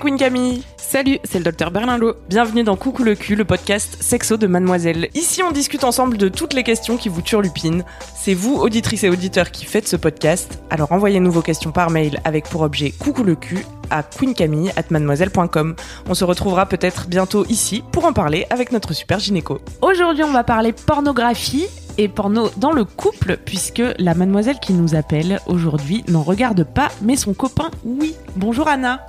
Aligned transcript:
Queen 0.00 0.16
Camille. 0.16 0.62
Salut, 0.78 1.18
c'est 1.24 1.38
le 1.38 1.44
docteur 1.44 1.70
Berlingot. 1.70 2.14
Bienvenue 2.30 2.64
dans 2.64 2.74
Coucou 2.74 3.04
le 3.04 3.14
cul, 3.14 3.36
le 3.36 3.44
podcast 3.44 3.98
sexo 4.00 4.38
de 4.38 4.46
Mademoiselle. 4.46 5.10
Ici, 5.14 5.42
on 5.42 5.52
discute 5.52 5.84
ensemble 5.84 6.16
de 6.16 6.28
toutes 6.28 6.54
les 6.54 6.62
questions 6.62 6.96
qui 6.96 7.10
vous 7.10 7.20
turlupinent. 7.20 7.84
C'est 8.16 8.32
vous, 8.32 8.54
auditrices 8.54 9.04
et 9.04 9.10
auditeurs, 9.10 9.50
qui 9.50 9.66
faites 9.66 9.86
ce 9.86 9.96
podcast. 9.96 10.62
Alors 10.70 10.90
envoyez-nous 10.90 11.30
vos 11.30 11.42
questions 11.42 11.70
par 11.70 11.90
mail 11.90 12.18
avec 12.24 12.48
pour 12.48 12.62
objet 12.62 12.92
Coucou 12.92 13.22
le 13.24 13.34
cul 13.34 13.66
à 13.90 14.02
queencamille@mademoiselle.com. 14.02 15.76
On 16.08 16.14
se 16.14 16.24
retrouvera 16.24 16.64
peut-être 16.64 17.06
bientôt 17.06 17.44
ici 17.50 17.84
pour 17.92 18.06
en 18.06 18.14
parler 18.14 18.46
avec 18.48 18.72
notre 18.72 18.94
super 18.94 19.18
gynéco. 19.18 19.60
Aujourd'hui, 19.82 20.24
on 20.24 20.32
va 20.32 20.44
parler 20.44 20.72
pornographie 20.72 21.66
et 21.98 22.08
porno 22.08 22.48
dans 22.56 22.72
le 22.72 22.84
couple, 22.84 23.36
puisque 23.44 23.82
la 23.98 24.14
mademoiselle 24.14 24.60
qui 24.60 24.72
nous 24.72 24.94
appelle 24.94 25.40
aujourd'hui 25.46 26.04
n'en 26.08 26.22
regarde 26.22 26.64
pas, 26.64 26.88
mais 27.02 27.16
son 27.16 27.34
copain, 27.34 27.70
oui. 27.84 28.14
Bonjour 28.36 28.66
Anna. 28.66 29.06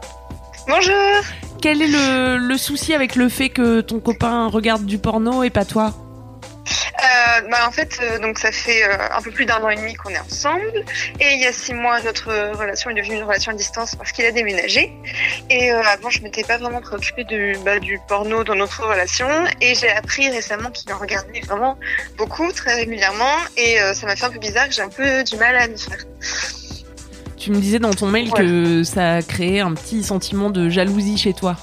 Bonjour. 0.68 1.22
Quel 1.62 1.82
est 1.82 1.88
le, 1.88 2.38
le 2.38 2.58
souci 2.58 2.94
avec 2.94 3.16
le 3.16 3.30
fait 3.30 3.50
que 3.50 3.82
ton 3.82 4.00
copain 4.00 4.48
regarde 4.48 4.86
du 4.86 4.98
porno 4.98 5.44
et 5.44 5.50
pas 5.50 5.66
toi? 5.66 5.94
Euh, 6.68 7.42
bah, 7.50 7.68
en 7.68 7.72
fait, 7.72 7.98
euh, 8.02 8.20
donc 8.20 8.38
ça 8.38 8.52
fait 8.52 8.84
euh, 8.84 8.96
un 9.16 9.22
peu 9.22 9.32
plus 9.32 9.46
d'un 9.46 9.62
an 9.64 9.70
et 9.70 9.76
demi 9.76 9.96
qu'on 9.96 10.10
est 10.10 10.20
ensemble, 10.20 10.86
et 11.20 11.34
il 11.34 11.42
y 11.42 11.48
a 11.48 11.52
six 11.52 11.74
mois, 11.74 12.00
notre 12.02 12.32
relation 12.56 12.92
est 12.92 12.94
devenue 12.94 13.16
une 13.16 13.24
relation 13.24 13.52
à 13.52 13.56
distance 13.56 13.96
parce 13.96 14.12
qu'il 14.12 14.26
a 14.26 14.32
déménagé. 14.32 14.94
Et 15.50 15.72
avant, 15.72 16.10
je 16.10 16.22
m'étais 16.22 16.44
pas 16.44 16.58
vraiment 16.58 16.80
préoccupée 16.80 17.24
du, 17.24 17.56
bah, 17.66 17.80
du 17.80 18.00
porno 18.08 18.44
dans 18.44 18.56
notre 18.56 18.86
relation, 18.88 19.28
et 19.62 19.74
j'ai 19.74 19.90
appris 19.90 20.30
récemment 20.30 20.70
qu'il 20.70 20.92
en 20.94 21.00
regardait 21.00 21.42
vraiment 21.42 21.78
beaucoup, 22.18 22.52
très 22.52 22.76
régulièrement, 22.76 23.36
et 23.58 23.78
ça 23.94 24.06
m'a 24.06 24.16
fait 24.16 24.26
un 24.26 24.32
peu 24.32 24.40
bizarre 24.40 24.68
que 24.68 24.74
j'ai 24.74 24.84
un 24.84 24.90
peu 24.90 25.24
du 25.24 25.36
mal 25.38 25.56
à 25.56 25.68
m'y 25.68 25.80
faire. 25.80 26.06
Tu 27.42 27.50
me 27.50 27.58
disais 27.58 27.80
dans 27.80 27.92
ton 27.92 28.06
mail 28.06 28.30
que 28.30 28.84
ça 28.84 29.14
a 29.14 29.22
créé 29.24 29.62
un 29.62 29.74
petit 29.74 30.04
sentiment 30.04 30.52
de 30.52 30.70
jalousie 30.70 31.18
chez 31.18 31.34
toi. 31.34 31.58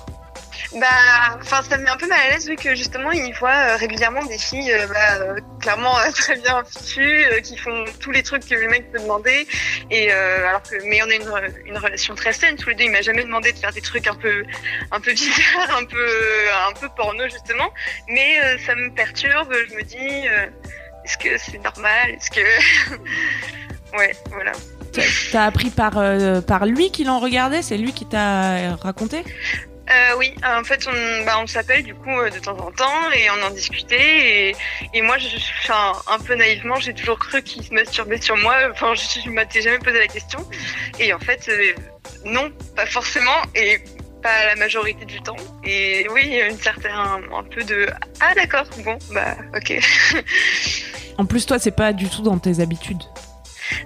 Bah, 0.74 0.86
enfin, 1.40 1.62
ça 1.62 1.78
me 1.78 1.84
met 1.84 1.90
un 1.90 1.96
peu 1.96 2.08
mal 2.08 2.18
à 2.18 2.30
l'aise 2.30 2.48
vu 2.48 2.56
que 2.56 2.74
justement, 2.74 3.12
il 3.12 3.32
voit 3.34 3.50
euh, 3.50 3.76
régulièrement 3.76 4.24
des 4.24 4.38
filles, 4.38 4.72
euh, 4.72 4.88
bah, 4.88 5.14
euh, 5.20 5.36
clairement 5.60 5.94
très 6.14 6.34
bien 6.34 6.64
fichues, 6.64 7.24
qui 7.44 7.56
font 7.56 7.84
tous 8.00 8.10
les 8.10 8.24
trucs 8.24 8.44
que 8.44 8.56
le 8.56 8.68
mec 8.68 8.90
peut 8.90 8.98
demander. 8.98 9.46
Et 9.92 10.12
euh, 10.12 10.48
alors 10.48 10.62
que, 10.62 10.74
mais 10.84 11.00
on 11.00 11.10
a 11.10 11.14
une, 11.14 11.54
une 11.66 11.78
relation 11.78 12.16
très 12.16 12.32
saine 12.32 12.56
tous 12.56 12.70
les 12.70 12.74
deux. 12.74 12.84
Il 12.84 12.90
m'a 12.90 13.02
jamais 13.02 13.22
demandé 13.22 13.52
de 13.52 13.58
faire 13.58 13.72
des 13.72 13.80
trucs 13.80 14.08
un 14.08 14.16
peu, 14.16 14.42
un 14.90 15.00
peu 15.00 15.12
bizarres, 15.12 15.76
un 15.78 15.84
peu, 15.84 16.08
un 16.68 16.72
peu 16.72 16.88
porno 16.96 17.22
justement. 17.28 17.70
Mais 18.08 18.40
euh, 18.42 18.58
ça 18.66 18.74
me 18.74 18.90
perturbe. 18.90 19.54
Je 19.70 19.76
me 19.76 19.82
dis, 19.82 20.28
euh, 20.28 20.46
est-ce 21.04 21.16
que 21.18 21.38
c'est 21.38 21.62
normal? 21.62 22.10
Est-ce 22.10 22.30
que, 22.30 22.40
ouais, 23.96 24.12
voilà. 24.32 24.52
T'as- 25.32 25.44
appris 25.44 25.70
par, 25.70 25.98
euh, 25.98 26.40
par 26.40 26.66
lui 26.66 26.90
qu'il 26.90 27.10
en 27.10 27.20
regardait 27.20 27.62
C'est 27.62 27.76
lui 27.76 27.92
qui 27.92 28.06
t'a 28.06 28.74
raconté? 28.76 29.22
Euh, 29.90 30.16
oui, 30.18 30.34
en 30.44 30.64
fait, 30.64 30.86
on, 30.86 31.24
bah, 31.24 31.38
on 31.42 31.46
s'appelle 31.46 31.82
du 31.82 31.94
coup 31.94 32.10
euh, 32.10 32.28
de 32.28 32.38
temps 32.38 32.58
en 32.58 32.70
temps 32.70 33.10
et 33.14 33.30
on 33.30 33.46
en 33.46 33.50
discutait. 33.50 34.50
Et, 34.50 34.56
et 34.92 35.00
moi, 35.02 35.16
je, 35.16 35.28
enfin, 35.62 35.92
un 36.12 36.18
peu 36.18 36.34
naïvement, 36.34 36.76
j'ai 36.76 36.92
toujours 36.92 37.18
cru 37.18 37.42
qu'il 37.42 37.64
se 37.64 37.72
masturbait 37.72 38.20
sur 38.20 38.36
moi. 38.36 38.54
Enfin, 38.70 38.94
je, 38.94 39.20
je 39.24 39.30
m'étais 39.30 39.62
jamais 39.62 39.78
posé 39.78 39.98
la 39.98 40.08
question. 40.08 40.40
Et 40.98 41.12
en 41.14 41.18
fait, 41.18 41.48
euh, 41.48 41.72
non, 42.26 42.50
pas 42.76 42.84
forcément 42.84 43.30
et 43.54 43.78
pas 44.22 44.46
la 44.46 44.56
majorité 44.56 45.06
du 45.06 45.22
temps. 45.22 45.36
Et 45.64 46.06
oui, 46.12 46.22
il 46.26 46.32
y 46.34 46.40
a 46.42 46.48
une 46.48 46.58
certaine, 46.58 46.92
un 46.92 47.44
peu 47.44 47.62
de 47.64 47.86
ah 48.20 48.34
d'accord, 48.34 48.66
bon, 48.84 48.98
bah 49.12 49.36
ok. 49.56 49.72
En 51.16 51.24
plus, 51.24 51.46
toi, 51.46 51.58
c'est 51.58 51.70
pas 51.70 51.92
du 51.92 52.08
tout 52.08 52.22
dans 52.22 52.38
tes 52.38 52.60
habitudes. 52.60 53.02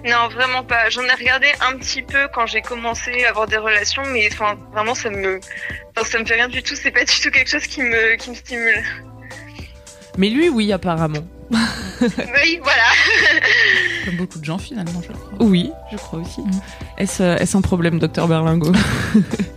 Non, 0.05 0.27
vraiment 0.29 0.63
pas. 0.63 0.89
J'en 0.89 1.03
ai 1.03 1.13
regardé 1.13 1.47
un 1.61 1.77
petit 1.77 2.01
peu 2.01 2.27
quand 2.33 2.45
j'ai 2.45 2.61
commencé 2.61 3.23
à 3.25 3.29
avoir 3.29 3.47
des 3.47 3.57
relations, 3.57 4.03
mais 4.07 4.29
enfin, 4.31 4.57
vraiment, 4.71 4.95
ça 4.95 5.09
me, 5.09 5.39
enfin, 5.95 6.09
ça 6.09 6.19
me 6.19 6.25
fait 6.25 6.35
rien 6.35 6.47
du 6.47 6.61
tout. 6.63 6.75
C'est 6.75 6.91
pas 6.91 7.05
du 7.05 7.19
tout 7.19 7.31
quelque 7.31 7.49
chose 7.49 7.67
qui 7.67 7.81
me, 7.81 8.15
qui 8.15 8.29
me 8.29 8.35
stimule. 8.35 8.83
Mais 10.17 10.29
lui, 10.29 10.49
oui, 10.49 10.71
apparemment. 10.71 11.25
Oui, 12.01 12.59
voilà. 12.61 12.83
Comme 14.05 14.17
beaucoup 14.17 14.39
de 14.39 14.43
gens 14.43 14.57
finalement, 14.57 15.01
je 15.01 15.13
crois. 15.13 15.37
Oui, 15.39 15.71
je 15.91 15.95
crois 15.95 16.19
aussi. 16.19 16.41
Mhm. 16.41 16.61
Est-ce 16.97 17.23
euh, 17.23 17.37
est-ce 17.37 17.55
un 17.55 17.61
problème, 17.61 17.97
docteur 17.99 18.27
Berlingo 18.27 18.73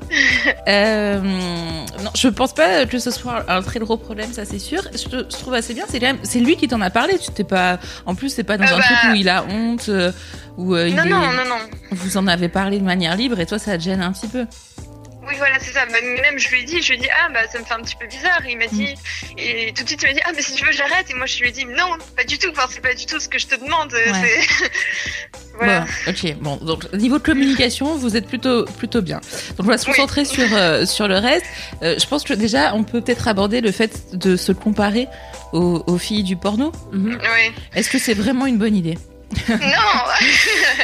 Euh, 0.68 1.20
non, 1.20 2.10
je 2.14 2.28
pense 2.28 2.52
pas 2.54 2.86
que 2.86 2.98
ce 2.98 3.10
soit 3.10 3.44
un 3.48 3.62
très 3.62 3.78
gros 3.80 3.96
problème, 3.96 4.32
ça 4.32 4.44
c'est 4.44 4.58
sûr. 4.58 4.82
Je, 4.92 5.04
te- 5.08 5.16
je 5.30 5.36
trouve 5.38 5.54
assez 5.54 5.74
bien, 5.74 5.84
c'est 5.88 6.00
c'est 6.24 6.40
lui 6.40 6.56
qui 6.56 6.66
t'en 6.68 6.80
a 6.80 6.90
parlé. 6.90 7.18
Tu 7.18 7.30
t'es 7.30 7.44
pas, 7.44 7.78
en 8.04 8.14
plus 8.14 8.30
c'est 8.30 8.44
pas 8.44 8.56
dans 8.56 8.64
Euh, 8.64 8.74
un 8.74 8.78
bah- 8.78 8.84
truc 8.84 8.98
où 9.12 9.14
il 9.14 9.28
a 9.28 9.44
honte, 9.44 9.88
euh, 9.88 10.12
où 10.56 10.74
euh, 10.74 10.88
il 10.88 10.94
Non, 10.96 11.04
est- 11.04 11.08
non, 11.08 11.20
non, 11.32 11.44
non. 11.48 11.58
vous 11.92 12.16
en 12.16 12.26
avez 12.26 12.48
parlé 12.48 12.78
de 12.78 12.84
manière 12.84 13.16
libre 13.16 13.38
et 13.40 13.46
toi 13.46 13.58
ça 13.58 13.76
te 13.78 13.82
gêne 13.82 14.02
un 14.02 14.12
petit 14.12 14.28
peu. 14.28 14.44
Oui, 15.28 15.34
voilà, 15.38 15.56
c'est 15.60 15.72
ça. 15.72 15.84
Bah, 15.86 15.98
Même, 16.22 16.38
je 16.38 16.48
lui 16.50 16.60
ai 16.60 16.64
dit, 16.64 16.80
je 16.80 16.92
lui 16.92 16.98
ai 16.98 17.02
dit, 17.02 17.08
ah, 17.10 17.28
bah, 17.32 17.40
ça 17.50 17.58
me 17.58 17.64
fait 17.64 17.74
un 17.74 17.80
petit 17.82 17.96
peu 17.96 18.06
bizarre. 18.06 18.46
Et 18.46 18.52
il 18.52 18.58
m'a 18.58 18.68
dit, 18.68 18.94
et 19.36 19.72
tout 19.74 19.82
de 19.82 19.88
suite, 19.88 20.00
il 20.04 20.06
m'a 20.06 20.12
dit, 20.14 20.20
ah, 20.24 20.30
mais 20.36 20.40
si 20.40 20.54
tu 20.54 20.64
veux, 20.64 20.70
j'arrête. 20.70 21.10
Et 21.10 21.14
moi, 21.14 21.26
je 21.26 21.40
lui 21.40 21.48
ai 21.48 21.50
dit, 21.50 21.64
non, 21.64 21.90
pas 22.16 22.22
du 22.22 22.38
tout. 22.38 22.48
Enfin, 22.52 22.68
c'est 22.70 22.80
pas 22.80 22.94
du 22.94 23.06
tout 23.06 23.18
ce 23.18 23.28
que 23.28 23.36
je 23.36 23.48
te 23.48 23.56
demande. 23.56 23.90
C'est... 23.92 24.40
voilà. 25.58 25.80
Bon, 25.80 26.10
ok, 26.10 26.36
bon, 26.40 26.56
donc 26.56 26.92
niveau 26.92 27.18
de 27.18 27.22
communication, 27.22 27.96
vous 27.96 28.16
êtes 28.16 28.26
plutôt 28.26 28.64
plutôt 28.64 29.02
bien. 29.02 29.20
Donc 29.56 29.66
on 29.66 29.70
va 29.70 29.78
se 29.78 29.86
Oui. 29.86 29.92
concentrer 29.92 30.24
sur 30.24 30.46
euh, 30.52 30.84
sur 30.86 31.08
le 31.08 31.16
reste. 31.18 31.44
Euh, 31.82 31.96
je 31.98 32.06
pense 32.06 32.24
que 32.24 32.34
déjà 32.34 32.74
on 32.74 32.82
peut 32.84 33.00
peut-être 33.00 33.28
aborder 33.28 33.60
le 33.60 33.72
fait 33.72 34.16
de 34.16 34.36
se 34.36 34.52
comparer 34.52 35.08
aux, 35.52 35.82
aux 35.86 35.98
filles 35.98 36.22
du 36.24 36.36
porno. 36.36 36.72
Mhm. 36.92 37.18
Oui. 37.20 37.52
Est-ce 37.74 37.90
que 37.90 37.98
c'est 37.98 38.14
vraiment 38.14 38.46
une 38.46 38.58
bonne 38.58 38.76
idée? 38.76 38.98
Non. 39.48 39.56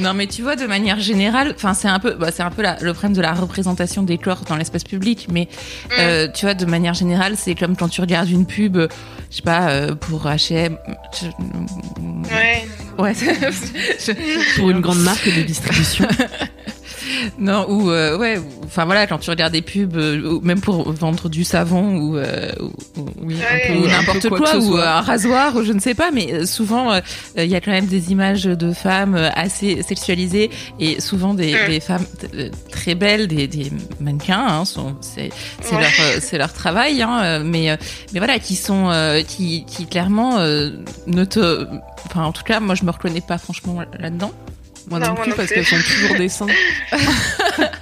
Non, 0.00 0.12
mais 0.14 0.26
tu 0.26 0.42
vois, 0.42 0.56
de 0.56 0.66
manière 0.66 0.98
générale, 0.98 1.52
enfin, 1.54 1.72
c'est 1.74 1.86
un 1.88 2.00
peu, 2.00 2.14
bah, 2.14 2.30
c'est 2.32 2.42
un 2.42 2.50
peu 2.50 2.62
la- 2.62 2.76
le 2.80 2.92
problème 2.92 3.12
de 3.16 3.20
la 3.20 3.32
représentation 3.32 4.02
des 4.02 4.18
corps 4.18 4.40
dans 4.48 4.56
l'espace 4.56 4.82
public, 4.84 5.28
mais 5.30 5.48
euh, 5.98 6.28
tu 6.32 6.46
vois, 6.46 6.54
de 6.54 6.64
manière 6.66 6.94
générale, 6.94 7.34
c'est 7.36 7.54
comme 7.54 7.76
quand 7.76 7.88
tu 7.88 8.00
regardes 8.00 8.28
une 8.28 8.44
pub, 8.46 8.76
je 8.76 9.36
sais 9.36 9.42
pas, 9.42 9.68
euh, 9.70 9.94
pour 9.94 10.24
H&M, 10.26 10.76
je- 11.20 11.26
ouais. 12.34 12.66
Ouais, 12.98 13.12
Pour 14.56 14.70
une 14.70 14.80
grande 14.80 15.02
marque 15.02 15.26
de 15.26 15.42
distribution. 15.42 16.06
non, 17.38 17.66
ou 17.68 17.90
euh, 17.90 18.16
ouais, 18.18 18.38
ou- 18.38 18.64
enfin 18.64 18.84
voilà, 18.84 19.06
quand 19.06 19.18
tu 19.18 19.30
regardes 19.30 19.52
des 19.52 19.62
pubs, 19.62 19.96
euh, 19.96 20.38
même 20.42 20.60
pour 20.60 20.92
vendre 20.92 21.28
du 21.28 21.44
savon 21.44 21.96
ou, 21.96 22.16
euh, 22.16 22.50
ou- 22.60 23.00
ou- 23.00 23.06
Oui, 23.22 23.36
Ouais. 23.36 23.76
ou 23.78 23.86
n'importe 23.86 24.28
quoi 24.28 24.56
ou 24.58 24.76
un 24.76 25.00
rasoir, 25.00 25.56
ou 25.56 25.62
je 25.64 25.72
ne 25.72 25.80
sais 25.80 25.94
pas, 25.94 26.10
mais 26.12 26.32
euh, 26.32 26.46
souvent 26.46 26.92
euh, 26.92 27.00
il 27.36 27.46
y 27.46 27.54
a 27.54 27.60
quand 27.60 27.70
même 27.70 27.86
des 27.86 28.12
images 28.12 28.44
de 28.44 28.72
femmes 28.72 29.14
assez 29.34 29.82
sexualisées 29.82 30.50
et 30.78 31.00
souvent 31.00 31.32
des, 31.34 31.54
Mm. 31.54 31.68
des 31.70 31.80
femmes 31.80 32.06
très 32.70 32.94
belles, 32.94 33.26
des, 33.28 33.46
des 33.46 33.72
mannequins, 34.00 34.44
hein, 34.46 34.64
sont, 34.64 34.94
c'est, 35.00 35.30
Ouais. 35.72 35.80
leur, 35.80 35.90
c'est 36.20 36.36
leur 36.38 36.52
travail, 36.52 37.00
hein, 37.02 37.38
mais, 37.40 37.76
mais 38.12 38.18
voilà, 38.20 38.38
qui 38.38 38.56
sont, 38.56 38.90
euh, 38.90 39.22
qui, 39.22 39.64
qui 39.64 39.86
clairement 39.86 40.38
euh, 40.38 40.70
ne 41.06 41.24
te, 41.24 41.66
enfin 42.06 42.24
en 42.24 42.32
tout 42.32 42.42
cas, 42.44 42.60
moi 42.60 42.74
je 42.74 42.84
me 42.84 42.90
reconnais 42.90 43.22
pas 43.22 43.38
franchement 43.38 43.78
là-dedans. 43.98 44.32
Moi 44.88 44.98
Non, 44.98 45.14
plus, 45.14 45.30
non 45.30 45.36
parce 45.36 45.48
qu'elles 45.50 45.64
sont 45.64 45.76
toujours 45.76 46.16
des 46.16 46.28
seins. 46.28 46.46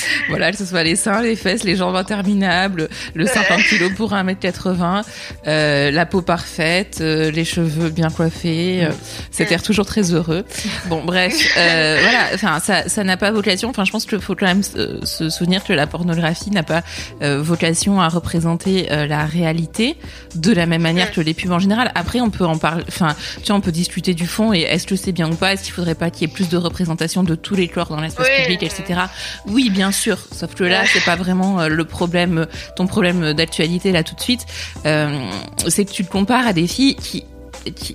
Voilà, 0.28 0.50
que 0.50 0.56
ce 0.56 0.64
soit 0.64 0.82
les 0.82 0.96
seins, 0.96 1.20
les 1.22 1.36
fesses, 1.36 1.64
les 1.64 1.76
jambes 1.76 1.96
interminables, 1.96 2.88
le 3.14 3.26
50 3.26 3.62
kilos 3.64 3.92
pour 3.96 4.12
1m80, 4.12 5.02
euh, 5.46 5.90
la 5.90 6.06
peau 6.06 6.22
parfaite, 6.22 6.98
euh, 7.00 7.30
les 7.30 7.44
cheveux 7.44 7.90
bien 7.90 8.08
coiffés, 8.10 8.84
euh, 8.84 8.90
cet 9.30 9.52
air 9.52 9.62
toujours 9.62 9.86
très 9.86 10.12
heureux. 10.12 10.44
Bon, 10.86 11.02
bref, 11.04 11.34
euh, 11.56 11.98
voilà, 12.02 12.26
enfin, 12.34 12.60
ça, 12.60 12.88
ça 12.88 13.04
n'a 13.04 13.16
pas 13.16 13.30
vocation, 13.30 13.68
enfin, 13.70 13.84
je 13.84 13.92
pense 13.92 14.06
qu'il 14.06 14.20
faut 14.20 14.34
quand 14.34 14.46
même 14.46 14.62
se, 14.62 15.04
se 15.04 15.28
souvenir 15.30 15.64
que 15.64 15.72
la 15.72 15.86
pornographie 15.86 16.50
n'a 16.50 16.62
pas 16.62 16.82
euh, 17.22 17.40
vocation 17.42 18.00
à 18.00 18.08
représenter 18.08 18.90
euh, 18.92 19.06
la 19.06 19.24
réalité 19.26 19.96
de 20.34 20.52
la 20.52 20.66
même 20.66 20.82
manière 20.82 21.10
que 21.10 21.20
les 21.20 21.34
pubs 21.34 21.50
en 21.52 21.58
général. 21.58 21.90
Après, 21.94 22.20
on 22.20 22.30
peut 22.30 22.44
en 22.46 22.58
parler, 22.58 22.84
enfin, 22.88 23.14
tu 23.42 23.48
vois, 23.48 23.56
on 23.56 23.60
peut 23.60 23.72
discuter 23.72 24.14
du 24.14 24.26
fond 24.26 24.52
et 24.52 24.60
est-ce 24.60 24.86
que 24.86 24.96
c'est 24.96 25.12
bien 25.12 25.30
ou 25.30 25.34
pas, 25.34 25.52
est-ce 25.54 25.64
qu'il 25.64 25.72
faudrait 25.72 25.94
pas 25.94 26.10
qu'il 26.10 26.28
y 26.28 26.30
ait 26.30 26.34
plus 26.34 26.48
de 26.48 26.56
représentation 26.56 27.22
de 27.22 27.34
tous 27.34 27.54
les 27.54 27.68
corps 27.68 27.88
dans 27.88 28.00
l'espace 28.00 28.26
Oui. 28.26 28.42
public, 28.44 28.62
etc. 28.62 29.00
Oui, 29.46 29.70
bien 29.70 29.81
sûr. 29.90 30.18
Sauf 30.32 30.54
que 30.54 30.64
là, 30.64 30.84
c'est 30.86 31.04
pas 31.04 31.16
vraiment 31.16 31.60
euh, 31.60 31.68
le 31.68 31.84
problème, 31.84 32.38
euh, 32.38 32.46
ton 32.76 32.86
problème 32.86 33.32
d'actualité 33.32 33.90
là 33.90 34.04
tout 34.04 34.14
de 34.14 34.20
suite. 34.20 34.46
Euh, 34.86 35.26
c'est 35.68 35.84
que 35.84 35.90
tu 35.90 36.04
te 36.04 36.10
compares 36.10 36.46
à 36.46 36.52
des 36.52 36.66
filles 36.66 36.94
qui 36.96 37.24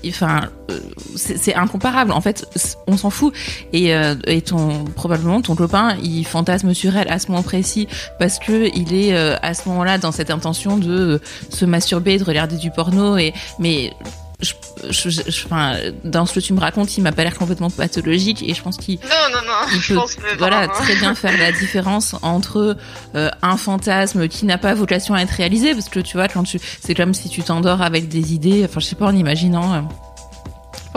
enfin, 0.07 0.49
euh, 0.69 0.79
c'est 1.15 1.55
incomparable. 1.55 2.11
En 2.11 2.21
fait, 2.21 2.45
on 2.87 2.97
s'en 2.97 3.09
fout. 3.09 3.33
Et, 3.73 3.93
euh, 3.93 4.15
et 4.25 4.41
ton 4.41 4.85
probablement 4.85 5.41
ton 5.41 5.55
copain, 5.55 5.97
il 6.01 6.25
fantasme 6.25 6.73
sur 6.73 6.95
elle 6.95 7.09
à 7.09 7.19
ce 7.19 7.27
moment 7.27 7.43
précis 7.43 7.87
parce 8.19 8.39
que 8.39 8.69
il 8.75 8.93
est 8.93 9.13
euh, 9.13 9.35
à 9.41 9.53
ce 9.53 9.67
moment-là 9.69 9.97
dans 9.97 10.11
cette 10.11 10.31
intention 10.31 10.77
de 10.77 11.21
se 11.49 11.65
masturber, 11.65 12.17
de 12.17 12.23
regarder 12.23 12.57
du 12.57 12.71
porno. 12.71 13.17
Et 13.17 13.33
mais 13.59 13.93
je, 14.39 14.53
je, 14.91 15.09
je, 15.09 15.45
enfin, 15.45 15.77
dans 16.03 16.25
ce 16.27 16.33
que 16.35 16.39
tu 16.39 16.53
me 16.53 16.59
racontes, 16.59 16.95
il 16.97 17.01
m'a 17.01 17.11
pas 17.11 17.23
l'air 17.23 17.35
complètement 17.35 17.71
pathologique 17.71 18.43
et 18.47 18.53
je 18.53 18.61
pense 18.61 18.77
qu'il 18.77 18.95
non 18.99 19.09
non 19.31 19.39
non, 19.47 19.53
il 19.73 19.81
je 19.81 19.87
peut 19.93 19.99
pense 19.99 20.13
que 20.15 20.37
voilà 20.37 20.67
vraiment. 20.67 20.73
très 20.73 20.95
bien 20.95 21.15
faire 21.15 21.37
la 21.37 21.51
différence 21.51 22.15
entre 22.21 22.77
euh, 23.15 23.29
un 23.41 23.57
fantasme 23.57 24.27
qui 24.27 24.45
n'a 24.45 24.59
pas 24.59 24.75
vocation 24.75 25.15
à 25.15 25.21
être 25.21 25.31
réalisé 25.31 25.73
parce 25.73 25.89
que 25.89 25.99
tu 25.99 26.17
vois 26.17 26.27
quand 26.27 26.43
tu 26.43 26.59
c'est 26.81 26.93
comme 26.93 27.15
si 27.15 27.29
tu 27.29 27.41
t'endors 27.41 27.81
avec 27.81 28.09
des 28.09 28.33
idées, 28.33 28.63
enfin 28.65 28.79
je 28.79 28.85
sais 28.85 28.95
pas 28.95 29.05
en 29.07 29.15
imaginant. 29.15 29.87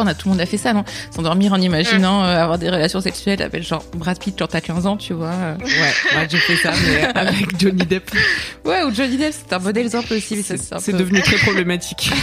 Pas, 0.01 0.05
on 0.05 0.07
a 0.07 0.15
tout 0.15 0.29
le 0.29 0.33
monde 0.33 0.41
a 0.41 0.47
fait 0.47 0.57
ça, 0.57 0.73
non 0.73 0.85
S'endormir 1.15 1.53
en 1.53 1.61
imaginant 1.61 2.25
euh, 2.25 2.43
avoir 2.43 2.59
des 2.59 2.69
relations 2.71 3.01
sexuelles 3.01 3.43
avec 3.43 3.63
genre 3.63 3.85
Brad 3.95 4.19
Pitt 4.19 4.35
quand 4.39 4.47
t'as 4.49 4.61
15 4.61 4.87
ans, 4.87 4.97
tu 4.97 5.13
vois. 5.13 5.29
euh. 5.33 5.57
Ouais, 5.59 5.67
ouais 6.19 6.27
j'ai 6.29 6.39
fait 6.39 6.57
ça, 6.57 6.73
mais 6.85 7.05
avec 7.19 7.59
Johnny 7.61 7.85
Depp. 7.87 8.11
Ouais, 8.65 8.83
ou 8.85 8.95
Johnny 8.95 9.17
Depp, 9.17 9.35
c'est 9.35 9.53
un 9.55 9.59
bon 9.59 9.77
exemple 9.77 10.13
aussi. 10.15 10.37
mais 10.37 10.43
ça, 10.43 10.79
C'est 10.79 10.93
peu- 10.93 10.99
devenu 10.99 11.21
très 11.23 11.37
problématique. 11.37 12.11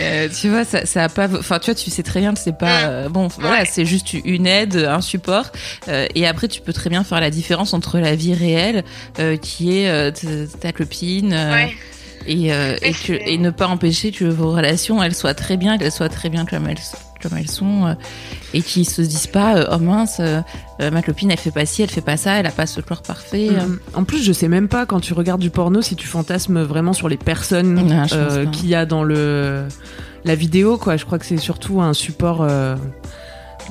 Euh, 0.00 0.28
tu 0.28 0.48
vois, 0.48 0.64
ça, 0.64 0.84
ça 0.84 1.04
a 1.04 1.08
pas. 1.08 1.28
Enfin, 1.38 1.58
tu 1.60 1.66
vois, 1.66 1.74
tu 1.76 1.90
sais 1.90 2.02
très 2.02 2.20
bien 2.20 2.34
que 2.34 2.40
c'est 2.40 2.56
pas. 2.58 2.80
euh, 2.82 3.08
bon, 3.08 3.28
voilà, 3.38 3.64
c'est 3.64 3.84
juste 3.84 4.14
une 4.14 4.46
aide, 4.48 4.76
un 4.76 5.00
support. 5.00 5.46
Euh, 5.88 6.06
et 6.16 6.26
après, 6.26 6.48
tu 6.48 6.60
peux 6.60 6.72
très 6.72 6.90
bien 6.90 7.04
faire 7.04 7.20
la 7.20 7.30
différence 7.30 7.72
entre 7.72 7.98
la 7.98 8.16
vie 8.16 8.34
réelle, 8.34 8.82
euh, 9.20 9.36
qui 9.36 9.78
est 9.78 9.88
euh, 9.88 10.10
ta 10.60 10.72
copine, 10.72 11.32
euh, 11.32 11.52
Ouais. 11.52 11.76
Et, 12.26 12.52
euh, 12.52 12.76
et, 12.82 12.92
que, 12.92 13.36
ne 13.36 13.50
pas 13.50 13.66
empêcher 13.66 14.12
que 14.12 14.24
vos 14.24 14.52
relations, 14.52 15.02
elles 15.02 15.14
soient 15.14 15.34
très 15.34 15.56
bien, 15.56 15.78
qu'elles 15.78 15.92
soient 15.92 16.08
très 16.08 16.28
bien 16.28 16.44
comme 16.44 16.68
elles, 16.68 16.78
comme 17.22 17.36
elles 17.38 17.50
sont, 17.50 17.86
euh, 17.86 17.94
et 18.54 18.62
qu'ils 18.62 18.88
se 18.88 19.02
disent 19.02 19.26
pas, 19.26 19.56
euh, 19.56 19.66
oh 19.72 19.78
mince, 19.78 20.20
ma 20.80 21.02
copine, 21.02 21.30
elle 21.30 21.38
fait 21.38 21.50
pas 21.50 21.66
ci, 21.66 21.82
elle 21.82 21.90
fait 21.90 22.00
pas 22.00 22.16
ça, 22.16 22.40
elle 22.40 22.46
a 22.46 22.50
pas 22.50 22.66
ce 22.66 22.80
corps 22.80 23.02
parfait. 23.02 23.50
Mm. 23.50 23.78
En 23.94 24.04
plus, 24.04 24.22
je 24.22 24.32
sais 24.32 24.48
même 24.48 24.68
pas 24.68 24.86
quand 24.86 25.00
tu 25.00 25.14
regardes 25.14 25.40
du 25.40 25.50
porno 25.50 25.82
si 25.82 25.96
tu 25.96 26.06
fantasmes 26.06 26.62
vraiment 26.62 26.92
sur 26.92 27.08
les 27.08 27.16
personnes 27.16 27.88
pas. 28.08 28.46
qu'il 28.46 28.68
y 28.68 28.74
a 28.74 28.86
dans 28.86 29.04
le 29.04 29.66
la 30.24 30.34
vidéo. 30.34 30.78
Quoi, 30.78 30.96
je 30.96 31.04
crois 31.04 31.18
que 31.18 31.26
c'est 31.26 31.36
surtout 31.36 31.80
un 31.80 31.94
support 31.94 32.46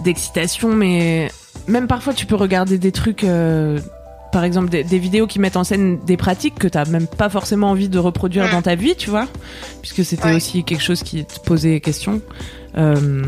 d'excitation, 0.03 0.73
mais 0.73 1.31
même 1.67 1.87
parfois 1.87 2.13
tu 2.13 2.25
peux 2.25 2.35
regarder 2.35 2.77
des 2.77 2.91
trucs. 2.91 3.25
Par 4.31 4.43
exemple, 4.43 4.69
des, 4.69 4.83
des 4.83 4.99
vidéos 4.99 5.27
qui 5.27 5.39
mettent 5.39 5.57
en 5.57 5.63
scène 5.63 5.99
des 6.05 6.17
pratiques 6.17 6.55
que 6.59 6.67
t'as 6.67 6.85
même 6.85 7.07
pas 7.07 7.29
forcément 7.29 7.69
envie 7.71 7.89
de 7.89 7.99
reproduire 7.99 8.49
dans 8.51 8.61
ta 8.61 8.75
vie, 8.75 8.95
tu 8.95 9.09
vois, 9.09 9.27
puisque 9.81 10.03
c'était 10.05 10.25
Ouais. 10.29 10.35
aussi 10.35 10.63
quelque 10.63 10.83
chose 10.83 11.03
qui 11.03 11.25
te 11.25 11.39
posait 11.41 11.79
question. 11.81 12.21
Euh, 12.77 13.23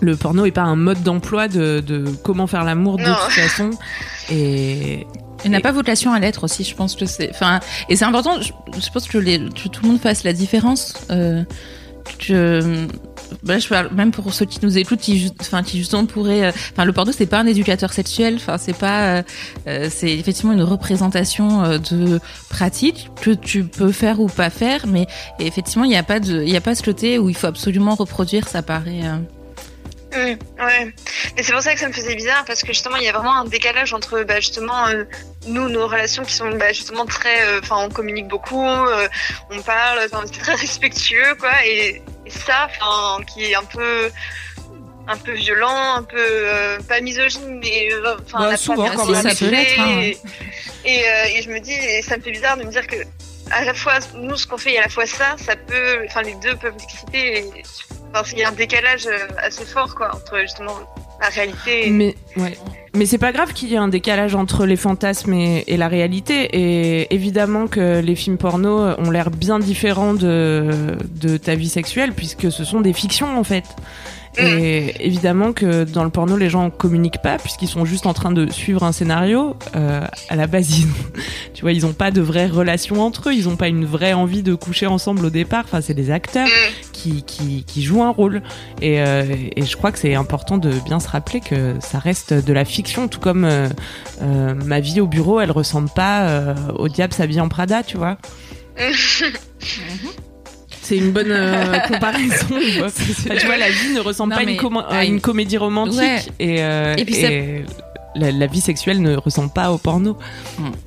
le 0.00 0.16
porno 0.16 0.44
est 0.46 0.52
pas 0.52 0.62
un 0.62 0.76
mode 0.76 1.02
d'emploi 1.02 1.48
de, 1.48 1.80
de 1.80 2.04
comment 2.22 2.46
faire 2.46 2.64
l'amour 2.64 2.96
de 2.98 3.04
toute 3.04 3.32
façon. 3.32 3.70
Et, 4.30 5.06
Elle 5.44 5.50
n'a 5.50 5.60
pas 5.60 5.72
vocation 5.72 6.12
à 6.12 6.20
l'être 6.20 6.44
aussi, 6.44 6.64
je 6.64 6.74
pense 6.74 6.94
que 6.96 7.04
c'est. 7.06 7.30
Enfin, 7.30 7.60
et 7.88 7.96
c'est 7.96 8.04
important. 8.04 8.40
Je, 8.40 8.52
je 8.80 8.90
pense 8.90 9.08
que, 9.08 9.18
les, 9.18 9.38
que 9.38 9.68
tout 9.68 9.82
le 9.82 9.88
monde 9.88 10.00
fasse 10.00 10.22
la 10.24 10.32
différence. 10.32 10.94
Euh, 11.10 11.42
que, 12.18 12.86
bah, 13.42 13.56
même 13.92 14.10
pour 14.10 14.32
ceux 14.32 14.44
qui 14.46 14.58
nous 14.62 14.78
écoutent, 14.78 15.00
qui, 15.00 15.32
enfin, 15.40 15.62
qui 15.62 15.78
justement 15.78 16.06
pourraient. 16.06 16.46
euh, 16.46 16.84
le 16.84 16.92
porno, 16.92 17.12
c'est 17.12 17.26
pas 17.26 17.38
un 17.38 17.46
éducateur 17.46 17.92
sexuel. 17.92 18.38
C'est 18.58 18.76
pas. 18.76 19.18
euh, 19.18 19.22
euh, 19.66 19.88
c'est 19.90 20.12
effectivement 20.12 20.52
une 20.52 20.62
représentation 20.62 21.78
de 21.78 22.20
pratique 22.48 23.10
que 23.20 23.30
tu 23.30 23.64
peux 23.64 23.92
faire 23.92 24.20
ou 24.20 24.26
pas 24.28 24.50
faire, 24.50 24.86
mais 24.86 25.06
effectivement, 25.38 25.84
il 25.84 25.90
n'y 25.90 25.96
a 25.96 26.02
pas 26.02 26.18
il 26.18 26.54
a 26.56 26.60
pas 26.60 26.74
ce 26.74 26.82
côté 26.82 27.18
où 27.18 27.28
il 27.28 27.36
faut 27.36 27.46
absolument 27.46 27.94
reproduire. 27.94 28.48
Ça 28.48 28.62
paraît. 28.62 29.02
euh, 29.04 29.16
Mm, 30.10 30.38
ouais. 30.64 30.94
Et 31.36 31.42
c'est 31.42 31.52
pour 31.52 31.60
ça 31.60 31.74
que 31.74 31.80
ça 31.80 31.86
me 31.86 31.92
faisait 31.92 32.14
bizarre 32.14 32.42
parce 32.46 32.62
que 32.62 32.68
justement 32.68 32.96
il 32.96 33.04
y 33.04 33.08
a 33.08 33.12
vraiment 33.12 33.36
un 33.36 33.44
décalage 33.44 33.92
entre 33.92 34.22
bah, 34.22 34.40
justement 34.40 34.86
nous 35.46 35.68
nos 35.68 35.86
relations 35.86 36.24
qui 36.24 36.32
sont 36.32 36.48
bah, 36.52 36.72
justement 36.72 37.04
très, 37.04 37.58
enfin 37.58 37.76
on 37.84 37.90
communique 37.90 38.26
beaucoup, 38.26 38.64
on 38.64 39.60
parle, 39.66 40.00
c'est 40.32 40.40
très 40.40 40.54
respectueux 40.66 41.34
quoi 41.38 41.52
et 42.28 42.30
ça, 42.30 42.68
enfin 42.70 43.22
qui 43.24 43.50
est 43.50 43.54
un 43.54 43.64
peu 43.64 44.10
un 45.06 45.16
peu 45.16 45.32
violent, 45.32 45.94
un 45.94 46.02
peu 46.02 46.16
euh, 46.18 46.78
pas 46.86 47.00
misogyne 47.00 47.58
mais 47.62 47.92
euh, 47.92 48.16
enfin 48.20 48.38
Bah, 48.38 48.46
on 48.46 48.50
n'a 48.50 48.56
souvent, 48.56 48.90
quand 48.90 49.06
même. 49.06 49.22
Ça 49.22 49.34
peut 49.34 49.50
l'être, 49.50 49.80
hein. 49.80 50.00
et, 50.02 50.18
et, 50.84 51.08
euh, 51.08 51.34
et 51.34 51.42
je 51.42 51.50
me 51.50 51.60
dis 51.60 51.72
et 51.72 52.02
ça 52.02 52.16
me 52.18 52.22
fait 52.22 52.30
bizarre 52.30 52.56
de 52.58 52.64
me 52.64 52.70
dire 52.70 52.86
que 52.86 52.96
à 53.50 53.64
la 53.64 53.72
fois 53.72 53.94
nous 54.14 54.36
ce 54.36 54.46
qu'on 54.46 54.58
fait 54.58 54.74
et 54.74 54.78
à 54.78 54.82
la 54.82 54.88
fois 54.88 55.06
ça, 55.06 55.36
ça 55.38 55.56
peut, 55.56 56.04
enfin 56.06 56.22
les 56.22 56.34
deux 56.34 56.54
peuvent 56.56 56.76
exciter. 56.82 57.38
Et, 57.38 57.62
enfin, 58.14 58.30
il 58.32 58.38
y 58.38 58.44
a 58.44 58.48
un 58.48 58.52
décalage 58.52 59.06
euh, 59.06 59.26
assez 59.38 59.64
fort 59.64 59.94
quoi 59.94 60.14
entre 60.14 60.38
justement 60.40 60.78
Mais 61.90 62.14
ouais. 62.36 62.56
Mais 62.94 63.06
c'est 63.06 63.18
pas 63.18 63.32
grave 63.32 63.52
qu'il 63.52 63.68
y 63.68 63.74
ait 63.74 63.78
un 63.78 63.88
décalage 63.88 64.34
entre 64.34 64.64
les 64.66 64.76
fantasmes 64.76 65.32
et, 65.34 65.64
et 65.66 65.76
la 65.76 65.88
réalité. 65.88 66.48
Et 66.52 67.14
évidemment 67.14 67.66
que 67.66 68.00
les 68.00 68.14
films 68.14 68.38
porno 68.38 68.78
ont 68.98 69.10
l'air 69.10 69.30
bien 69.30 69.58
différents 69.58 70.14
de, 70.14 70.96
de 71.20 71.36
ta 71.36 71.54
vie 71.54 71.68
sexuelle 71.68 72.12
puisque 72.12 72.50
ce 72.50 72.64
sont 72.64 72.80
des 72.80 72.92
fictions 72.92 73.38
en 73.38 73.44
fait. 73.44 73.64
Et 74.38 74.94
évidemment 75.06 75.52
que 75.52 75.84
dans 75.84 76.04
le 76.04 76.10
porno, 76.10 76.36
les 76.36 76.50
gens 76.50 76.70
communiquent 76.70 77.22
pas 77.22 77.38
puisqu'ils 77.38 77.68
sont 77.68 77.84
juste 77.84 78.06
en 78.06 78.14
train 78.14 78.30
de 78.30 78.50
suivre 78.50 78.82
un 78.84 78.92
scénario. 78.92 79.56
Euh, 79.76 80.02
à 80.28 80.36
la 80.36 80.46
base, 80.46 80.78
ils, 80.78 80.86
tu 81.54 81.62
vois, 81.62 81.72
ils 81.72 81.86
ont 81.86 81.92
pas 81.92 82.10
de 82.10 82.20
vraie 82.20 82.46
relation 82.46 83.02
entre 83.02 83.28
eux. 83.28 83.34
Ils 83.34 83.48
ont 83.48 83.56
pas 83.56 83.68
une 83.68 83.84
vraie 83.84 84.12
envie 84.12 84.42
de 84.42 84.54
coucher 84.54 84.86
ensemble 84.86 85.24
au 85.26 85.30
départ. 85.30 85.64
Enfin, 85.64 85.80
c'est 85.80 85.94
des 85.94 86.10
acteurs 86.10 86.48
Mm. 86.48 86.92
qui, 86.92 87.22
qui, 87.22 87.64
qui 87.64 87.82
jouent 87.82 88.02
un 88.02 88.10
rôle. 88.10 88.42
Et, 88.80 89.00
euh, 89.00 89.24
et 89.56 89.62
je 89.62 89.76
crois 89.76 89.92
que 89.92 89.98
c'est 89.98 90.14
important 90.14 90.58
de 90.58 90.70
bien 90.84 91.00
se 91.00 91.08
rappeler 91.08 91.40
que 91.40 91.76
ça 91.80 91.98
reste 91.98 92.32
de 92.32 92.52
la 92.52 92.64
fiction, 92.64 93.08
tout 93.08 93.20
comme 93.20 93.44
euh, 93.44 93.68
euh, 94.22 94.54
ma 94.54 94.80
vie 94.80 95.00
au 95.00 95.06
bureau, 95.06 95.40
elle 95.40 95.50
ressemble 95.50 95.88
pas 95.90 96.28
euh, 96.28 96.54
au 96.76 96.88
diable 96.88 97.12
s'habille 97.12 97.40
en 97.40 97.48
Prada, 97.48 97.82
tu 97.82 97.96
vois. 97.96 98.18
C'est 100.88 100.96
une 100.96 101.10
bonne 101.12 101.30
euh, 101.30 101.78
comparaison. 101.88 102.46
tu 102.48 102.78
vois. 102.78 102.86
Enfin, 102.86 103.34
tu 103.38 103.46
vois, 103.46 103.56
la 103.58 103.68
vie 103.70 103.92
ne 103.94 104.00
ressemble 104.00 104.30
Non, 104.32 104.36
pas 104.36 104.42
à 104.90 105.04
une, 105.04 105.18
à 105.18 105.20
comédie 105.20 105.58
romantique. 105.58 105.98
Ouais. 106.00 106.22
Et, 106.38 106.62
euh, 106.62 106.94
Et 106.96 107.04
puis 107.04 107.14
ça- 107.14 107.30
et 107.30 107.64
la, 108.14 108.32
la 108.32 108.46
vie 108.46 108.60
sexuelle 108.62 109.02
ne 109.02 109.14
ressemble 109.16 109.52
pas 109.52 109.70
au 109.70 109.76
porno. 109.78 110.16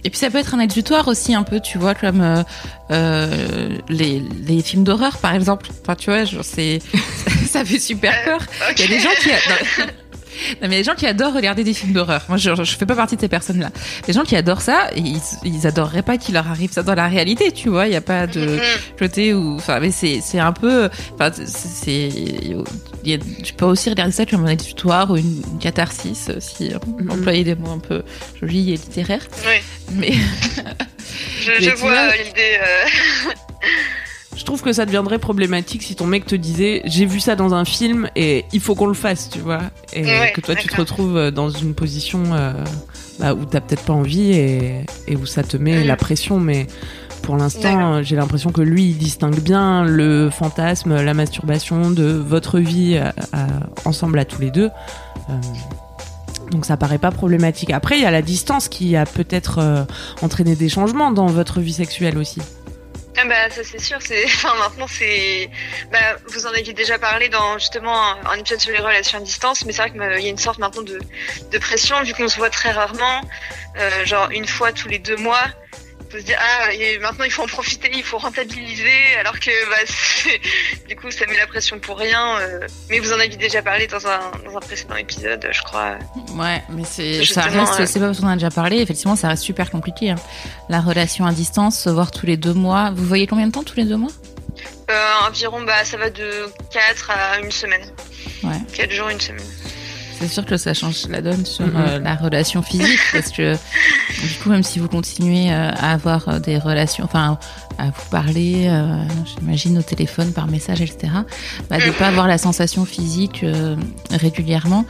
Et 0.04 0.10
puis 0.10 0.18
ça 0.18 0.30
peut 0.32 0.40
être 0.40 0.56
un 0.56 0.60
exutoire 0.60 1.08
aussi 1.08 1.36
un 1.36 1.44
peu, 1.44 1.60
tu 1.60 1.78
vois, 1.78 1.94
comme 1.94 2.20
euh, 2.22 2.42
euh, 2.90 3.78
les, 3.90 4.22
les 4.48 4.62
films 4.64 4.84
d'horreur 4.84 5.18
par 5.20 5.36
exemple. 5.36 5.68
Enfin, 5.84 5.96
tu 5.96 6.10
vois, 6.10 6.26
genre, 6.26 6.44
c'est 6.44 6.80
ça 7.48 7.64
fait 7.64 7.80
super 7.80 8.12
peur. 8.26 8.42
Il 8.78 8.82
y 8.82 8.84
a 8.86 8.88
des 8.88 9.00
gens 9.00 9.10
qui 9.22 9.30
non, 9.30 9.86
non, 10.62 10.68
mais 10.70 10.78
des 10.78 10.84
gens 10.84 10.96
qui 10.96 11.06
adorent 11.06 11.34
regarder 11.34 11.64
des 11.64 11.74
films 11.74 11.94
d'horreur. 11.94 12.24
Moi, 12.30 12.38
je, 12.38 12.56
je 12.64 12.76
fais 12.76 12.86
pas 12.86 12.96
partie 12.96 13.16
de 13.16 13.22
ces 13.22 13.28
personnes-là. 13.28 13.70
Les 14.08 14.14
gens 14.14 14.24
qui 14.24 14.36
adorent 14.36 14.62
ça, 14.62 14.90
ils, 14.96 15.20
ils 15.44 15.68
adoreraient 15.68 16.02
pas 16.04 16.18
qu'il 16.18 16.34
leur 16.36 16.48
arrive 16.48 16.72
ça 16.72 16.84
dans 16.84 16.96
la 16.96 17.08
réalité, 17.08 17.52
tu 17.52 17.70
vois. 17.70 17.88
Il 17.88 17.94
y 17.94 17.96
a 17.98 18.02
pas 18.02 18.28
de 18.28 18.42
Mm. 18.58 18.60
côté 19.00 19.34
où, 19.34 19.56
enfin, 19.56 19.80
mais 19.80 19.92
c'est 19.92 20.20
c'est 20.22 20.40
un 20.40 20.52
peu, 20.54 20.90
enfin, 21.16 21.32
c'est- 21.46 22.10
tu 23.44 23.54
peux 23.54 23.66
aussi 23.66 23.90
regarder 23.90 24.12
ça 24.14 24.26
comme 24.26 24.46
un 24.46 24.50
exutoire 24.50 25.10
ou 25.12 25.18
une, 25.18 25.42
une 25.52 25.60
catharsis, 25.60 26.30
si 26.40 26.72
on 26.76 27.04
Mhm. 27.04 27.12
employer 27.12 27.44
des 27.44 27.56
mots 27.56 27.72
un 27.72 27.80
peu 27.80 28.04
jolis 28.40 28.70
et 28.72 28.76
littéraires. 28.78 29.26
Oui, 29.46 29.62
Mais 29.94 30.14
je, 31.60 31.76
vois 31.76 31.92
euh, 31.92 32.12
l'idée. 32.24 32.60
euh, 32.62 33.32
trouve 34.52 34.64
que 34.64 34.74
ça 34.74 34.86
deviendrait 34.86 35.18
problématique 35.18 35.82
si 35.82 35.96
ton 35.96 36.06
mec 36.06 36.26
te 36.26 36.36
disait 36.36 36.82
j'ai 36.84 37.06
vu 37.06 37.22
ça 37.22 37.38
dans 37.38 37.54
un 37.54 37.64
film 37.64 38.10
et 38.18 38.44
il 38.52 38.60
faut 38.60 38.76
qu'on 38.76 38.88
le 38.88 38.94
fasse, 38.94 39.30
tu 39.30 39.40
vois. 39.40 39.62
Et 39.94 40.04
Ouais, 40.04 40.34
que 40.36 40.42
toi 40.42 40.56
tu 40.56 40.68
te 40.68 40.76
retrouves 40.76 41.16
euh, 41.16 41.32
dans 41.32 41.50
une 41.50 41.74
position 41.74 42.22
euh, 42.34 42.52
bah, 43.18 43.34
où 43.34 43.46
t'as 43.46 43.62
peut-être 43.62 43.84
pas 43.84 43.94
envie 43.94 44.34
et, 44.34 44.82
et 45.08 45.16
où 45.16 45.26
ça 45.26 45.44
te 45.44 45.56
met 45.56 45.80
Mhm. 45.80 45.88
la 45.88 45.96
pression. 45.96 46.38
Mais 46.42 46.68
pour 47.22 47.38
l'instant, 47.38 47.94
euh, 47.94 48.04
j'ai 48.04 48.18
l'impression 48.18 48.52
que 48.52 48.60
lui 48.62 48.90
il 48.90 48.98
distingue 48.98 49.40
bien 49.40 49.86
le 49.86 50.30
fantasme, 50.30 51.02
la 51.02 51.14
masturbation 51.14 51.90
de 51.90 52.04
votre 52.12 52.60
vie 52.60 52.98
à- 52.98 53.14
à- 53.32 53.48
ensemble 53.86 54.20
à 54.20 54.26
tous 54.26 54.42
les 54.42 54.52
deux. 54.52 54.70
Euh, 55.30 55.34
donc 56.52 56.66
ça 56.66 56.76
paraît 56.76 56.98
pas 56.98 57.12
problématique. 57.12 57.70
Après, 57.72 57.96
il 57.98 58.02
y 58.02 58.06
a 58.06 58.12
la 58.12 58.22
distance 58.22 58.68
qui 58.68 58.98
a 58.98 59.06
peut-être 59.06 59.60
euh, 59.60 59.84
entraîné 60.22 60.58
des 60.58 60.68
changements 60.68 61.12
dans 61.14 61.28
votre 61.28 61.62
vie 61.62 61.72
sexuelle 61.72 62.18
aussi. 62.18 62.42
Ah 63.24 63.28
bah 63.28 63.50
ça 63.52 63.64
c'est 63.64 63.80
sûr, 63.80 64.00
c'est 64.02 64.26
enfin 64.26 64.56
maintenant 64.56 64.88
c'est 64.88 65.48
bah 65.92 66.00
vous 66.28 66.48
en 66.48 66.50
aviez 66.50 66.74
déjà 66.74 66.98
parlé 66.98 67.30
dans 67.30 67.60
justement 67.60 68.16
un, 68.26 68.36
épisode 68.36 68.60
sur 68.60 68.72
les 68.72 68.80
relations 68.80 69.20
à 69.20 69.22
distance, 69.22 69.64
mais 69.64 69.74
c'est 69.74 69.84
vrai 69.84 69.92
qu'il 69.92 70.24
y 70.24 70.28
a 70.28 70.30
une 70.30 70.40
sorte 70.40 70.58
maintenant 70.58 70.82
de, 70.82 71.00
de 71.52 71.58
pression 71.60 72.02
vu 72.02 72.16
qu'on 72.16 72.28
se 72.28 72.38
voit 72.38 72.50
très 72.50 72.72
rarement, 72.72 73.22
euh, 73.78 74.06
genre 74.06 74.32
une 74.32 74.48
fois 74.48 74.72
tous 74.72 74.88
les 74.88 74.98
deux 74.98 75.18
mois. 75.18 75.44
Faut 76.12 76.18
se 76.18 76.24
dire 76.24 76.38
ah 76.42 76.74
et 76.74 77.00
maintenant 77.00 77.24
il 77.24 77.32
faut 77.32 77.44
en 77.44 77.48
profiter, 77.48 77.90
il 77.94 78.04
faut 78.04 78.18
rentabiliser, 78.18 79.16
alors 79.20 79.40
que 79.40 79.50
bah 79.70 80.38
du 80.90 80.96
coup 80.98 81.10
ça 81.10 81.26
met 81.28 81.38
la 81.38 81.48
pression 81.48 81.80
pour 81.80 81.98
rien. 81.98 82.38
euh. 82.40 82.60
mais 82.90 83.00
vous 83.00 83.14
en 83.14 83.20
aviez 83.20 83.38
déjà 83.38 83.62
parlé 83.62 83.88
dans 83.88 84.06
un 84.08 84.20
dans 84.44 84.58
un 84.58 84.60
précédent 84.60 84.96
épisode, 84.96 85.48
je 85.52 85.62
crois. 85.62 85.98
Ouais, 86.36 86.62
mais 86.70 86.84
c'est 86.84 87.24
ça 87.24 87.44
reste, 87.44 87.80
ouais. 87.80 87.86
c'est 87.86 88.00
pas 88.00 88.08
parce 88.08 88.20
qu'on 88.20 88.28
en 88.28 88.32
a 88.32 88.36
déjà 88.36 88.50
parlé. 88.50 88.80
Effectivement, 88.80 89.16
ça 89.16 89.30
reste 89.30 89.44
super 89.44 89.72
compliqué. 89.72 90.10
hein. 90.12 90.16
La 90.68 90.82
relation 90.82 91.26
à 91.26 91.32
distance, 91.32 91.80
se 91.80 91.90
voir 91.90 92.12
tous 92.12 92.26
les 92.26 92.36
deux 92.38 92.54
mois. 92.54 92.92
Vous 92.94 93.06
voyez 93.06 93.26
combien 93.28 93.48
de 93.48 93.52
temps 93.54 93.64
tous 93.64 93.78
les 93.78 93.86
deux 93.86 93.98
mois? 93.98 94.12
Euh, 94.90 95.28
environ, 95.30 95.62
bah, 95.62 95.86
ça 95.86 95.96
va 95.96 96.10
de 96.10 96.48
4 96.74 97.10
à 97.12 97.40
une 97.40 97.52
semaine. 97.52 97.86
Ouais. 98.44 98.58
4 98.74 98.92
jours, 98.92 99.08
une 99.10 99.22
semaine. 99.22 99.46
C'est 100.22 100.28
sûr 100.28 100.46
que 100.46 100.56
ça 100.58 100.74
change 100.74 101.08
la 101.10 101.22
donne 101.22 101.46
sur 101.46 101.66
Mhm. 101.66 101.76
euh, 101.76 102.00
la 102.00 102.16
relation 102.16 102.62
physique 102.62 103.00
parce 103.12 103.32
que 103.32 103.56
du 103.56 104.34
coup, 104.42 104.50
même 104.50 104.64
si 104.64 104.80
vous 104.80 104.88
continuez 104.88 105.52
euh, 105.52 105.70
à 105.72 105.94
avoir 105.94 106.30
euh, 106.30 106.40
des 106.40 106.58
relations, 106.58 107.04
enfin, 107.06 107.38
à 107.78 107.86
vous 107.86 108.10
parler, 108.12 108.68
euh, 108.68 109.04
j'imagine 109.26 109.78
au 109.80 109.82
téléphone, 109.82 110.32
par 110.34 110.48
message, 110.48 110.82
etc., 110.82 111.12
bah, 111.70 111.78
de 111.80 111.92
pas 111.92 112.08
avoir 112.08 112.28
la 112.28 112.38
sensation 112.38 112.86
physique 112.86 113.44
euh, 113.44 113.76
régulièrement, 114.12 114.86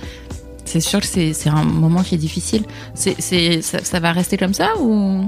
c'est 0.65 0.81
sûr 0.81 0.99
que 0.99 1.07
c'est 1.07 1.33
c'est 1.33 1.49
un 1.49 1.63
moment 1.63 2.03
qui 2.03 2.15
est 2.15 2.19
difficile. 2.19 2.65
C'est 2.93 3.15
c'est 3.19 3.61
ça, 3.61 3.83
ça 3.83 3.99
va 3.99 4.11
rester 4.11 4.37
comme 4.37 4.53
ça 4.53 4.75
ou? 4.79 5.27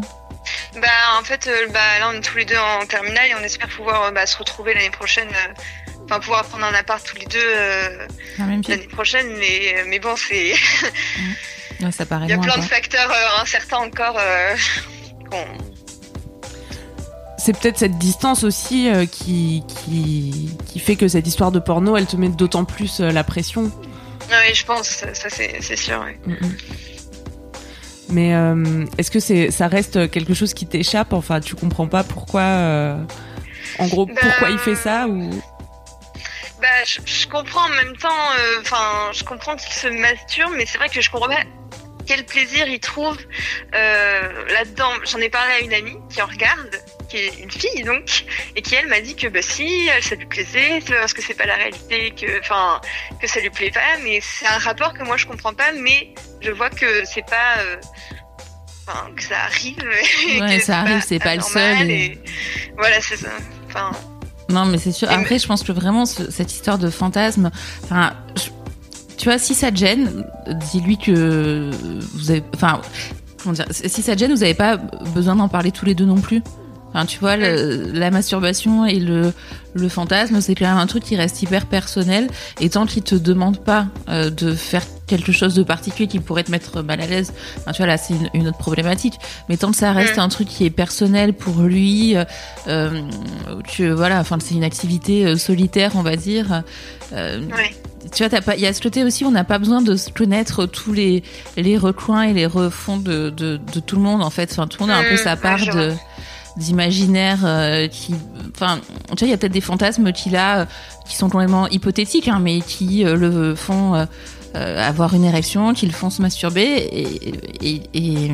Bah, 0.76 0.88
en 1.20 1.24
fait, 1.24 1.48
euh, 1.48 1.68
bah, 1.74 1.80
là, 2.00 2.10
on 2.14 2.18
est 2.18 2.22
tous 2.22 2.38
les 2.38 2.46
deux 2.46 2.58
en 2.58 2.86
terminale 2.86 3.28
et 3.30 3.36
on 3.40 3.44
espère 3.44 3.70
pouvoir 3.70 4.04
euh, 4.04 4.12
bah, 4.12 4.26
se 4.26 4.38
retrouver 4.38 4.74
l'année 4.74 4.90
prochaine. 4.90 5.30
Enfin, 6.06 6.20
pouvoir 6.20 6.44
prendre 6.46 6.66
un 6.66 6.74
appart 6.74 7.06
tous 7.06 7.16
les 7.18 7.26
deux 7.26 7.40
euh, 7.40 8.08
l'année 8.40 8.88
prochaine. 8.92 9.28
Mais, 9.40 9.84
mais 9.88 10.00
bon, 10.00 10.16
c'est 10.18 10.54
Ouais, 11.82 11.92
Ça 11.92 12.06
paraît 12.06 12.26
il 12.26 12.30
y 12.30 12.34
a 12.34 12.38
plein 12.38 12.58
de 12.58 12.62
facteurs 12.64 13.10
euh, 13.10 13.42
incertains 13.42 13.78
encore. 13.78 14.18
euh, 14.20 14.56
C'est 17.38 17.58
peut-être 17.60 17.78
cette 17.78 17.98
distance 17.98 18.44
aussi 18.44 18.90
euh, 18.90 19.06
qui, 19.06 19.64
qui, 19.68 20.56
qui 20.66 20.80
fait 20.80 20.96
que 20.96 21.08
cette 21.08 21.28
histoire 21.28 21.52
de 21.52 21.60
porno, 21.60 21.98
elle 21.98 22.06
te 22.06 22.16
met 22.16 22.30
d'autant 22.30 22.64
plus 22.64 23.00
la 23.00 23.24
pression. 23.24 23.64
Ouais, 24.30 24.54
je 24.54 24.64
pense, 24.66 24.88
ça, 24.88 25.14
ça, 25.14 25.28
c'est 25.30 25.76
sûr. 25.76 26.00
ouais. 26.00 26.38
Mais 28.10 28.36
euh, 28.36 28.86
est-ce 28.98 29.10
que 29.12 29.20
c'est 29.20 29.50
ça 29.52 29.68
reste 29.68 30.10
quelque 30.12 30.34
chose 30.34 30.54
qui 30.54 30.66
t'échappe? 30.68 31.12
Enfin, 31.14 31.40
tu 31.42 31.56
comprends 31.56 31.88
pas 31.88 32.04
pourquoi. 32.04 32.42
euh, 32.42 32.98
en 33.80 33.88
gros, 33.88 34.06
Bah, 34.06 34.14
pourquoi 34.22 34.50
il 34.50 34.60
fait 34.60 34.76
ça 34.76 35.08
ou 35.08 35.30
Bah, 36.64 36.84
je, 36.88 37.00
je 37.06 37.28
comprends 37.28 37.66
en 37.66 37.70
même 37.76 37.96
temps, 37.98 38.10
euh, 38.40 38.62
enfin, 38.62 39.12
je 39.14 39.24
comprends 39.26 39.56
qu'il 39.58 39.72
se 39.74 39.88
masturbe, 39.88 40.54
mais 40.56 40.66
c'est 40.66 40.78
vrai 40.78 40.88
que 40.90 41.02
je 41.02 41.10
comprends 41.12 41.28
pas 41.28 41.44
quel 42.08 42.26
plaisir 42.26 42.68
il 42.68 42.80
trouve 42.80 43.18
euh, 43.76 44.46
là-dedans. 44.48 44.90
J'en 45.06 45.20
ai 45.20 45.30
parlé 45.30 45.54
à 45.54 45.60
une 45.60 45.74
amie 45.74 45.98
qui 46.10 46.22
en 46.22 46.26
regarde, 46.26 46.82
qui 47.10 47.18
est 47.18 47.40
une 47.40 47.52
fille 47.52 47.84
donc, 47.84 48.26
et 48.56 48.62
qui 48.62 48.76
elle 48.76 48.88
m'a 48.88 49.02
dit 49.02 49.16
que 49.16 49.28
bah 49.28 49.42
si, 49.42 49.90
ça 50.02 50.16
lui 50.16 50.26
plaisait, 50.26 50.80
c'est 50.86 50.94
pas 50.94 51.00
parce 51.02 51.14
que 51.14 51.22
c'est 51.22 51.34
pas 51.34 51.46
la 51.46 51.56
réalité 51.56 52.12
que, 52.12 52.40
enfin, 52.40 52.80
que 53.22 53.28
ça 53.28 53.40
lui 53.42 53.50
plaît 53.50 53.72
pas, 53.72 53.98
mais 54.04 54.20
c'est 54.22 54.48
un 54.48 54.58
rapport 54.58 54.94
que 54.94 55.04
moi 55.04 55.18
je 55.18 55.26
comprends 55.26 55.54
pas, 55.54 55.72
mais 55.74 56.14
je 56.42 56.52
vois 56.52 56.70
que 56.70 57.04
c'est 57.06 57.26
pas. 57.26 57.58
euh, 57.60 57.78
Enfin, 58.86 59.12
que 59.16 59.24
ça 59.24 59.40
arrive. 59.44 59.78
Ouais, 60.42 60.58
que 60.58 60.62
ça 60.64 60.80
arrive, 60.80 61.02
c'est 61.08 61.18
pas 61.20 61.36
le 61.36 61.42
anormal, 61.42 61.78
seul, 61.78 61.90
et- 61.92 62.04
et 62.06 62.22
Voilà, 62.78 63.00
c'est 63.00 63.16
ça. 63.16 63.30
Enfin, 63.68 63.92
Non, 64.50 64.66
mais 64.66 64.78
c'est 64.78 64.92
sûr. 64.92 65.10
Après, 65.12 65.40
je 65.40 65.48
pense 65.48 65.64
que 65.64 65.72
vraiment, 65.72 66.06
ce- 66.06 66.30
cette 66.30 66.52
histoire 66.54 66.78
de 66.78 66.90
fantasme, 66.90 67.50
enfin, 67.84 68.12
je- 68.36 68.50
tu 69.18 69.26
vois, 69.30 69.38
si 69.40 69.54
ça 69.54 69.72
te 69.72 69.78
gêne, 69.78 70.26
dis-lui 70.72 70.98
que 70.98 71.70
vous 72.16 72.32
avez, 72.32 72.44
enfin, 72.54 72.82
comment 73.42 73.54
dire, 73.54 73.66
si 73.72 74.02
ça 74.02 74.14
te 74.16 74.20
gêne, 74.20 74.34
vous 74.34 74.40
n'avez 74.42 74.54
pas 74.54 74.78
besoin 75.16 75.36
d'en 75.36 75.48
parler 75.48 75.72
tous 75.72 75.86
les 75.86 75.96
deux 75.96 76.06
non 76.06 76.20
plus. 76.20 76.42
Enfin, 76.90 77.06
tu 77.06 77.18
vois, 77.20 77.38
le- 77.38 77.92
la 77.92 78.12
masturbation 78.12 78.86
et 78.86 79.00
le, 79.00 79.34
le 79.74 79.90
fantasme, 79.90 80.42
c'est 80.42 80.54
quand 80.56 80.68
même 80.68 80.78
un 80.78 80.86
truc 80.88 81.04
qui 81.04 81.16
reste 81.16 81.42
hyper 81.42 81.66
personnel. 81.66 82.28
Et 82.60 82.70
tant 82.70 82.86
qu'il 82.86 83.02
te 83.02 83.16
demande 83.16 83.58
pas 83.60 83.88
euh, 84.10 84.30
de 84.30 84.54
faire 84.54 84.84
quelque 85.18 85.32
chose 85.32 85.54
de 85.54 85.64
particulier 85.64 86.08
qui 86.08 86.20
pourrait 86.20 86.44
te 86.44 86.52
mettre 86.52 86.82
mal 86.82 87.00
à 87.02 87.06
l'aise, 87.06 87.34
enfin, 87.60 87.72
tu 87.72 87.78
vois, 87.78 87.88
là, 87.88 87.98
c'est 87.98 88.14
une, 88.14 88.30
une 88.34 88.48
autre 88.48 88.58
problématique. 88.58 89.14
Mais 89.48 89.58
tant 89.58 89.72
que 89.72 89.78
ça 89.78 89.92
reste 89.92 90.18
Mm. 90.18 90.22
un 90.22 90.30
truc 90.30 90.48
qui 90.48 90.66
est 90.66 90.70
personnel 90.70 91.34
pour 91.34 91.62
lui, 91.62 92.16
euh, 92.68 93.02
que 93.78 93.92
voilà, 93.92 94.20
enfin, 94.20 94.38
c'est 94.40 94.56
une 94.56 94.64
activité 94.64 95.26
euh, 95.26 95.38
solitaire, 95.38 95.92
on 95.96 96.02
va 96.02 96.16
dire. 96.16 96.64
Euh, 97.14 97.42
ouais. 97.42 97.76
tu 98.14 98.26
vois, 98.26 98.40
il 98.56 98.62
y 98.62 98.66
a 98.66 98.74
ce 98.74 98.82
côté 98.82 99.04
aussi, 99.04 99.24
on 99.24 99.32
n'a 99.32 99.44
pas 99.44 99.60
besoin 99.60 99.82
de 99.82 99.96
connaître 100.14 100.66
tous 100.66 100.94
les, 100.94 101.24
les 101.58 101.78
recoins 101.78 102.24
et 102.24 102.34
les 102.34 102.46
refonds 102.48 102.98
de, 102.98 103.30
de, 103.30 103.60
de 103.74 103.80
tout 103.80 103.96
le 103.96 104.02
monde, 104.02 104.24
en 104.24 104.30
fait. 104.32 104.52
Enfin, 104.52 104.68
tout 104.68 104.82
le 104.82 104.88
monde 104.88 104.96
a 104.96 105.00
un 105.00 105.04
peu 105.04 105.14
Mm, 105.16 105.18
sa 105.18 105.36
part 105.36 105.60
de, 105.60 105.94
d'imaginaire 106.58 107.40
euh, 107.46 107.88
qui, 107.88 108.16
enfin, 108.56 108.80
tu 109.10 109.16
vois, 109.20 109.28
il 109.28 109.32
y 109.32 109.34
a 109.34 109.38
peut-être 109.38 109.52
des 109.54 109.62
fantasmes 109.62 110.12
qu'il 110.12 110.36
a, 110.36 110.60
euh, 110.62 110.66
qui 111.08 111.16
sont 111.16 111.30
complètement 111.30 111.68
hypothétiques, 111.70 112.28
hein, 112.28 112.40
mais 112.42 112.62
qui 112.62 113.06
euh, 113.06 113.16
le 113.16 113.56
font 113.56 114.08
euh, 114.56 114.88
avoir 114.88 115.14
une 115.14 115.26
érection, 115.26 115.74
qui 115.74 115.86
le 115.86 115.92
font 115.94 116.10
se 116.10 116.22
masturber 116.22 116.62
et, 116.62 117.34
et, 117.62 117.82
et, 117.94 118.32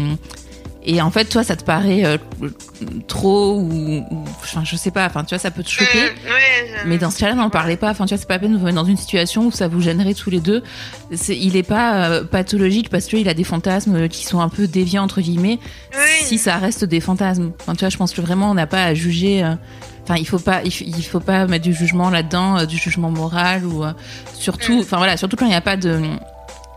et 0.84 1.02
en 1.02 1.12
fait, 1.12 1.26
toi, 1.26 1.44
ça 1.44 1.56
te 1.56 1.64
paraît 1.64 2.06
euh, 2.06 2.18
trop 3.08 3.60
ou, 3.60 4.04
enfin, 4.40 4.64
je 4.64 4.76
sais 4.76 4.92
pas, 4.92 5.06
enfin, 5.06 5.24
tu 5.24 5.36
vois, 5.36 5.40
ça 5.40 5.52
peut 5.52 5.62
te 5.62 5.70
choquer. 5.70 6.06
Mm, 6.06 6.88
Mais 6.88 6.98
dans 6.98 7.12
ce 7.12 7.20
cas-là, 7.20 7.36
n'en 7.36 7.50
parlez 7.50 7.76
pas. 7.76 7.90
Enfin, 7.92 8.06
tu 8.06 8.14
vois, 8.14 8.18
c'est 8.18 8.28
pas 8.28 8.36
la 8.36 8.40
peine 8.40 8.54
de 8.54 8.58
vous 8.58 8.66
mettre 8.66 8.78
dans 8.78 8.86
une 8.86 8.98
situation 8.98 9.48
où 9.48 9.52
ça 9.52 9.68
vous 9.68 9.82
gênerait 9.82 10.14
tous 10.14 10.30
les 10.30 10.40
deux. 10.40 10.64
Il 11.28 11.58
est 11.58 11.64
pas 11.64 12.06
euh, 12.06 12.24
pathologique 12.24 12.90
parce 12.90 13.06
qu'il 13.06 13.28
a 13.28 13.34
des 13.34 13.44
fantasmes 13.44 14.08
qui 14.08 14.26
sont 14.26 14.40
un 14.40 14.50
peu 14.50 14.68
déviants 14.68 15.04
entre 15.04 15.22
guillemets. 15.22 15.60
Oui. 15.94 16.26
Si 16.26 16.38
ça 16.38 16.56
reste 16.58 16.86
des 16.86 17.02
fantasmes. 17.02 17.52
Enfin, 17.62 17.74
tu 17.74 17.82
vois, 17.82 17.90
je 17.90 17.98
pense 17.98 18.14
que 18.14 18.22
vraiment, 18.22 18.50
on 18.50 18.54
n'a 18.56 18.68
pas 18.68 18.84
à 18.84 18.94
juger. 18.94 19.44
Enfin, 20.10 20.20
il 20.20 20.26
faut 20.26 20.40
pas, 20.40 20.62
il 20.64 21.04
faut 21.06 21.20
pas 21.20 21.46
mettre 21.46 21.66
du 21.66 21.72
jugement 21.72 22.10
là-dedans, 22.10 22.58
euh, 22.58 22.66
du 22.66 22.78
jugement 22.78 23.12
moral 23.12 23.64
ou 23.64 23.84
euh, 23.84 23.94
surtout, 24.34 24.78
Mm. 24.78 24.80
enfin 24.80 24.98
voilà, 24.98 25.18
surtout 25.18 25.36
quand 25.36 25.46
il 25.46 25.50
n'y 25.50 25.54
a 25.56 25.62
pas 25.62 25.78
de 25.78 26.02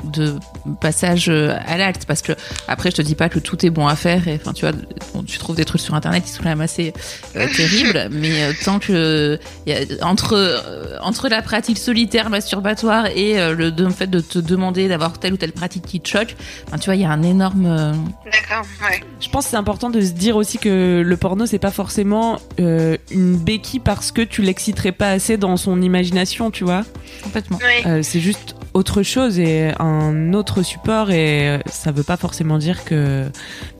de 0.04 0.35
passage 0.80 1.28
euh, 1.28 1.56
à 1.66 1.76
l'acte 1.76 2.04
parce 2.06 2.23
que 2.23 2.32
après 2.68 2.90
je 2.90 2.97
te 2.97 3.02
dis 3.02 3.14
pas 3.14 3.28
que 3.28 3.38
tout 3.38 3.64
est 3.64 3.71
bon 3.71 3.87
à 3.87 3.97
faire 3.97 4.26
et 4.28 4.35
enfin 4.40 4.52
tu 4.52 4.66
vois 4.66 4.75
bon, 5.14 5.23
tu 5.23 5.38
trouves 5.38 5.56
des 5.56 5.64
trucs 5.64 5.80
sur 5.80 5.94
internet 5.94 6.25
qui 6.25 6.30
sont 6.30 6.42
quand 6.42 6.49
même 6.49 6.61
assez 6.61 6.92
euh, 7.37 7.47
terribles 7.56 8.09
mais 8.11 8.42
euh, 8.44 8.52
tant 8.64 8.78
que 8.78 9.38
y 9.66 9.73
a, 9.73 9.78
entre 10.06 10.35
euh, 10.35 10.97
entre 11.00 11.28
la 11.28 11.42
pratique 11.42 11.78
solitaire 11.78 12.30
masturbatoire 12.30 13.06
et 13.14 13.38
euh, 13.40 13.54
le, 13.54 13.71
de- 13.71 13.85
le 13.85 13.90
fait 13.90 14.06
de 14.09 14.21
te 14.21 14.38
demander 14.38 14.88
d'avoir 14.88 15.18
telle 15.18 15.35
ou 15.35 15.37
telle 15.37 15.52
pratique 15.52 15.85
qui 15.87 16.00
te 16.00 16.09
choque 16.09 16.35
enfin, 16.68 16.78
tu 16.78 16.87
vois 16.87 16.94
il 16.97 17.02
y 17.02 17.04
a 17.04 17.11
un 17.11 17.23
énorme 17.23 17.66
euh, 17.66 17.92
D'accord, 18.25 18.64
ouais. 18.88 19.00
Je 19.21 19.28
pense 19.28 19.44
que 19.44 19.50
c'est 19.50 19.56
important 19.56 19.90
de 19.90 20.00
se 20.00 20.12
dire 20.12 20.37
aussi 20.37 20.59
que 20.59 21.02
le 21.04 21.16
porno 21.16 21.47
c'est 21.47 21.59
pas 21.59 21.71
forcément 21.71 22.38
euh, 22.61 22.97
une 23.11 23.37
béquille 23.37 23.80
parce 23.80 24.11
que 24.12 24.23
tu 24.23 24.42
l'exciterais 24.42 24.92
pas 24.92 25.11
assez 25.11 25.37
dans 25.37 25.56
son 25.56 25.80
imagination, 25.82 26.50
tu 26.50 26.64
vois. 26.64 26.85
complètement 27.23 27.59
Ouais. 27.59 27.87
Euh, 27.87 28.00
c'est 28.02 28.21
juste 28.21 28.54
autre 28.75 29.02
chose 29.02 29.38
et 29.38 29.71
un 29.78 29.91
autre 30.34 30.62
support 30.62 31.11
et 31.11 31.49
euh, 31.49 31.58
ça 31.66 31.92
veut 31.92 32.02
pas 32.02 32.16
forcément 32.16 32.58
dire 32.58 32.84
que 32.84 33.30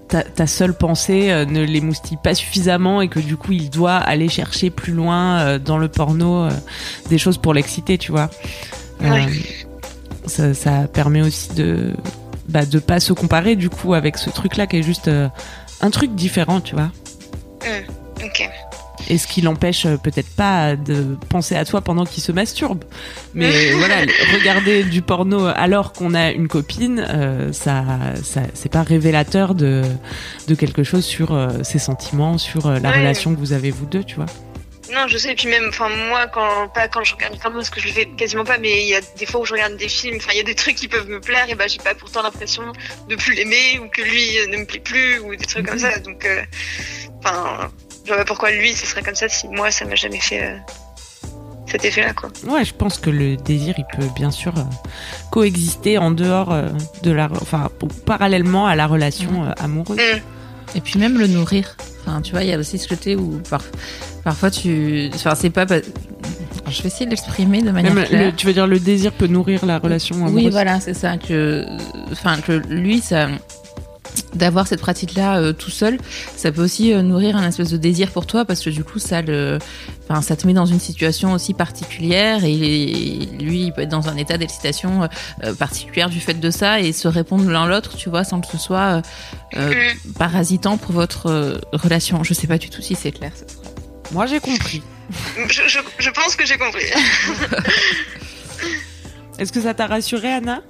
ta, 0.09 0.23
ta 0.23 0.47
seule 0.47 0.75
pensée 0.75 1.31
euh, 1.31 1.45
ne 1.45 1.63
l'émoustille 1.63 2.19
pas 2.23 2.35
suffisamment 2.35 3.01
et 3.01 3.09
que 3.09 3.21
du 3.21 3.37
coup 3.37 3.53
il 3.53 3.71
doit 3.71 3.97
aller 3.97 4.29
chercher 4.29 4.71
plus 4.71 4.93
loin 4.93 5.39
euh, 5.39 5.59
dans 5.59 5.79
le 5.79 5.89
porno 5.89 6.49
des 7.09 7.19
choses 7.19 7.39
pour 7.39 7.55
l'exciter, 7.55 7.99
tu 7.99 8.13
vois. 8.13 8.31
Euh, 9.03 9.27
ça, 10.27 10.55
ça 10.55 10.87
permet 10.93 11.23
aussi 11.23 11.55
de 11.55 11.93
bah, 12.49 12.67
de 12.67 12.79
pas 12.79 13.01
se 13.01 13.13
comparer 13.13 13.57
du 13.57 13.71
coup 13.71 13.95
avec 13.95 14.19
ce 14.19 14.31
truc 14.31 14.57
là 14.57 14.67
qui 14.67 14.79
est 14.79 14.83
juste 14.83 15.09
euh, 15.09 15.29
un 15.81 15.91
truc 15.91 16.15
différent, 16.15 16.61
tu 16.61 16.75
vois. 16.75 16.91
Ok. 18.23 18.49
Et 19.09 19.19
ce 19.19 19.27
qui 19.27 19.41
l'empêche 19.43 19.87
euh, 19.87 19.97
peut-être 19.97 20.31
pas 20.37 20.77
de 20.77 21.17
penser 21.29 21.57
à 21.57 21.65
toi 21.65 21.81
pendant 21.81 22.05
qu'il 22.07 22.23
se 22.23 22.33
masturbe. 22.33 22.85
Mais 23.35 23.73
voilà, 23.77 23.97
regarder 24.33 24.85
du 24.85 25.03
porno 25.03 25.47
alors 25.47 25.93
qu'on 25.93 26.15
a 26.15 26.31
une 26.31 26.49
copine, 26.49 27.05
euh, 27.09 27.53
ça, 27.53 27.85
ça 28.23 28.43
c'est 28.55 28.71
pas 28.71 28.83
révélateur 28.83 29.55
de, 29.55 29.83
de 30.49 30.55
quelque 30.55 30.83
chose 30.85 31.05
sur 31.05 31.33
euh, 31.35 31.63
ses 31.63 31.79
sentiments, 31.79 32.39
sur 32.39 32.67
euh, 32.67 32.79
la 32.79 32.91
Ouais. 32.91 32.99
relation 32.99 33.35
que 33.35 33.39
vous 33.41 33.53
avez 33.53 33.71
vous 33.71 33.87
deux, 33.87 34.05
tu 34.05 34.17
vois. 34.17 34.27
Non, 34.93 35.07
je 35.09 35.17
sais. 35.17 35.33
Et 35.33 35.35
puis 35.35 35.49
même, 35.49 35.65
enfin 35.71 35.89
moi, 36.09 36.27
quand 36.27 36.69
pas 36.75 36.87
quand 36.89 37.03
je 37.03 37.15
regarde 37.15 37.35
vraiment, 37.37 37.57
parce 37.57 37.71
que 37.71 37.81
je 37.81 37.87
le 37.87 37.93
fais 37.93 38.07
quasiment 38.19 38.45
pas, 38.45 38.59
mais 38.59 38.83
il 38.83 38.89
y 38.89 38.95
a 38.95 39.01
des 39.19 39.25
fois 39.25 39.41
où 39.41 39.47
je 39.47 39.55
regarde 39.55 39.77
des 39.79 39.89
films. 39.89 40.17
Enfin, 40.19 40.33
il 40.35 40.37
y 40.37 40.41
a 40.41 40.45
des 40.45 40.55
trucs 40.55 40.75
qui 40.75 40.87
peuvent 40.89 41.09
me 41.09 41.19
plaire 41.19 41.47
et 41.49 41.55
bah 41.55 41.67
j'ai 41.67 41.79
pas 41.79 41.95
pourtant 41.95 42.23
l'impression 42.23 42.63
de 43.09 43.17
plus 43.17 43.33
l'aimer 43.35 43.81
ou 43.83 43.89
que 43.89 44.03
lui 44.03 44.23
ne 44.51 44.59
me 44.59 44.67
plaît 44.67 44.81
plus 44.81 45.19
ou 45.21 45.35
des 45.35 45.47
trucs 45.47 45.67
comme 45.67 45.79
ça. 45.79 45.99
Donc, 46.01 46.27
enfin, 47.25 47.71
je 48.05 48.09
vois 48.09 48.19
pas 48.19 48.25
pourquoi 48.25 48.51
lui 48.51 48.73
ce 48.75 48.87
serait 48.87 49.03
comme 49.03 49.15
ça 49.15 49.29
si 49.29 49.49
moi 49.49 49.71
ça 49.71 49.85
m'a 49.85 49.95
jamais 49.95 50.19
fait 50.21 50.43
euh, 50.45 50.57
cet 51.67 51.85
effet-là, 51.87 52.13
quoi. 52.13 52.31
Ouais, 52.49 52.65
je 52.65 52.75
pense 52.75 52.99
que 52.99 53.09
le 53.09 53.37
désir, 53.37 53.75
il 53.79 53.85
peut 53.97 54.07
bien 54.15 54.31
sûr 54.31 54.53
euh, 54.59 54.63
coexister 55.31 55.97
en 55.97 56.11
dehors 56.11 56.53
euh, 56.53 56.69
de 57.03 57.11
la, 57.13 57.29
enfin, 57.41 57.71
parallèlement 58.05 58.67
à 58.67 58.75
la 58.77 58.87
relation 58.87 59.45
euh, 59.45 59.53
amoureuse. 59.59 59.97
Mm. 59.99 60.77
Et 60.77 60.81
puis 60.81 60.99
même 60.99 61.19
le 61.19 61.27
nourrir. 61.29 61.77
Enfin, 62.05 62.21
tu 62.21 62.33
vois, 62.33 62.43
il 62.43 62.51
y 62.51 62.53
a 62.53 62.59
aussi 62.59 62.79
ce 62.79 62.89
côté 62.89 63.15
où 63.17 63.41
par- 63.49 63.63
parfois 64.25 64.51
tu. 64.51 65.11
Enfin, 65.15 65.35
c'est 65.35 65.51
pas. 65.51 65.65
je 65.67 66.83
vais 66.83 66.89
essayer 66.89 67.07
de 67.07 67.11
l'exprimer 67.11 67.63
de 67.63 67.71
manière 67.71 67.95
Même 67.95 68.05
claire. 68.07 68.27
le- 68.27 68.33
tu 68.37 68.47
veux 68.47 68.53
dire 68.53 68.67
le 68.67 68.79
désir 68.79 69.13
peut 69.13 69.27
nourrir 69.29 69.65
la 69.65 69.79
relation 69.79 70.17
amoureuse. 70.17 70.35
Oui, 70.35 70.51
voilà, 70.51 70.81
c'est 70.81 70.95
ça. 70.95 71.17
Que, 71.17 71.65
enfin, 72.11 72.39
que 72.41 72.53
lui, 72.69 73.01
ça, 73.01 73.29
d'avoir 74.35 74.67
cette 74.67 74.81
pratique-là 74.81 75.39
euh, 75.39 75.53
tout 75.53 75.71
seul, 75.71 75.99
ça 76.37 76.51
peut 76.53 76.63
aussi 76.63 76.93
euh, 76.93 77.03
nourrir 77.03 77.37
un 77.37 77.47
espèce 77.47 77.71
de 77.71 77.77
désir 77.77 78.11
pour 78.11 78.27
toi 78.27 78.45
parce 78.45 78.61
que 78.63 78.71
du 78.71 78.83
coup, 78.85 78.99
ça 78.99 79.23
le, 79.23 79.59
enfin, 80.09 80.23
ça 80.23 80.37
te 80.37 80.47
met 80.47 80.53
dans 80.55 80.67
une 80.67 80.81
situation 80.81 81.33
aussi 81.33 81.55
particulière 81.55 82.45
et 82.45 82.57
lui, 83.41 83.65
il 83.65 83.73
peut 83.73 83.83
être 83.83 83.89
dans 83.91 84.09
un 84.09 84.17
état 84.17 84.39
d'excitation 84.39 85.09
euh, 85.45 85.55
particulière 85.55 86.11
du 86.11 86.21
fait 86.21 86.35
de 86.35 86.51
ça 86.51 86.81
et 86.81 86.93
se 86.93 87.09
répondre 87.09 87.49
l'un 87.51 87.67
l'autre, 87.67 87.97
tu 87.97 88.09
vois, 88.11 88.25
sans 88.25 88.41
que 88.41 88.47
ce 88.49 88.59
soit 88.59 88.99
euh, 88.99 89.03
euh, 89.57 89.73
Mm. 89.73 90.13
parasitant 90.15 90.77
pour 90.79 90.93
votre 90.93 91.27
euh, 91.27 91.59
relation. 91.73 92.23
Je 92.25 92.35
sais 92.35 92.47
pas 92.47 92.59
du 92.59 92.69
tout 92.71 92.83
si 92.83 92.95
c'est 92.95 93.13
clair. 93.13 93.33
Moi, 94.13 94.27
j'ai 94.27 94.41
compris. 94.41 94.83
je, 95.49 95.63
je, 95.67 95.79
je 95.99 96.11
pense 96.11 96.37
que 96.37 96.45
j'ai 96.47 96.57
compris. 96.59 96.85
Est-ce 99.39 99.53
que 99.53 99.61
ça 99.61 99.75
t'a 99.75 99.87
rassuré, 99.87 100.33
Anna? 100.33 100.63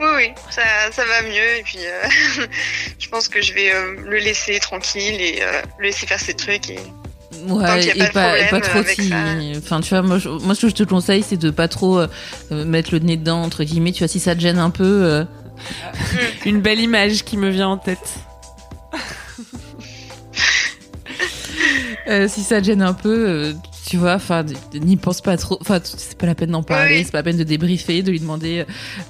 Oui, 0.00 0.06
oui, 0.16 0.30
ça, 0.50 0.62
ça 0.92 1.04
va 1.04 1.22
mieux. 1.22 1.58
Et 1.58 1.62
puis, 1.64 1.78
euh, 1.80 2.44
je 2.98 3.08
pense 3.08 3.28
que 3.28 3.40
je 3.42 3.52
vais 3.52 3.72
euh, 3.74 3.96
le 4.04 4.18
laisser 4.18 4.58
tranquille 4.60 5.20
et 5.20 5.38
euh, 5.42 5.62
le 5.78 5.86
laisser 5.86 6.06
faire 6.06 6.20
ses 6.20 6.34
trucs. 6.34 6.70
Et... 6.70 6.76
Tant 7.48 7.54
Ouais, 7.56 7.80
qu'il 7.80 7.88
y 7.88 7.90
a 7.90 7.94
et 7.94 7.98
pas 7.98 8.06
de 8.08 8.12
pas, 8.12 8.38
et 8.38 8.48
pas 8.48 8.60
problème 8.60 8.84
trop 8.94 9.02
ça. 9.02 9.58
Enfin, 9.58 9.80
tu 9.80 9.90
vois, 9.90 10.02
moi, 10.02 10.18
je- 10.18 10.28
moi, 10.28 10.54
ce 10.54 10.62
que 10.62 10.68
je 10.68 10.74
te 10.74 10.84
conseille, 10.84 11.22
c'est 11.22 11.36
de 11.36 11.50
pas 11.50 11.68
trop 11.68 12.00
mettre 12.50 12.92
le 12.92 12.98
nez 13.00 13.16
dedans, 13.16 13.42
entre 13.42 13.62
guillemets. 13.64 13.92
Tu 13.92 13.98
vois, 14.00 14.08
si 14.08 14.20
ça 14.20 14.34
te 14.34 14.40
gêne 14.40 14.58
un 14.58 14.70
peu, 14.70 14.84
euh, 14.84 15.24
Une 16.46 16.60
belle 16.60 16.80
image 16.80 17.24
qui 17.24 17.36
me 17.36 17.48
vient 17.50 17.68
en 17.68 17.78
tête. 17.78 17.98
euh, 22.08 22.28
si 22.28 22.42
ça 22.42 22.60
te 22.60 22.66
gêne 22.66 22.82
un 22.82 22.92
peu, 22.94 23.28
euh, 23.28 23.52
tu 23.88 23.96
vois, 23.98 24.14
enfin, 24.14 24.44
n'y 24.74 24.96
pense 24.96 25.20
pas 25.20 25.36
trop. 25.36 25.58
Enfin, 25.60 25.78
c'est 25.82 26.18
pas 26.18 26.26
la 26.26 26.34
peine 26.34 26.50
d'en 26.50 26.62
parler, 26.62 26.96
Oui. 26.98 27.04
c'est 27.04 27.12
pas 27.12 27.18
la 27.18 27.24
peine 27.24 27.36
de 27.36 27.44
débriefer, 27.44 28.02
de 28.02 28.10
lui 28.10 28.18
demander, 28.20 28.64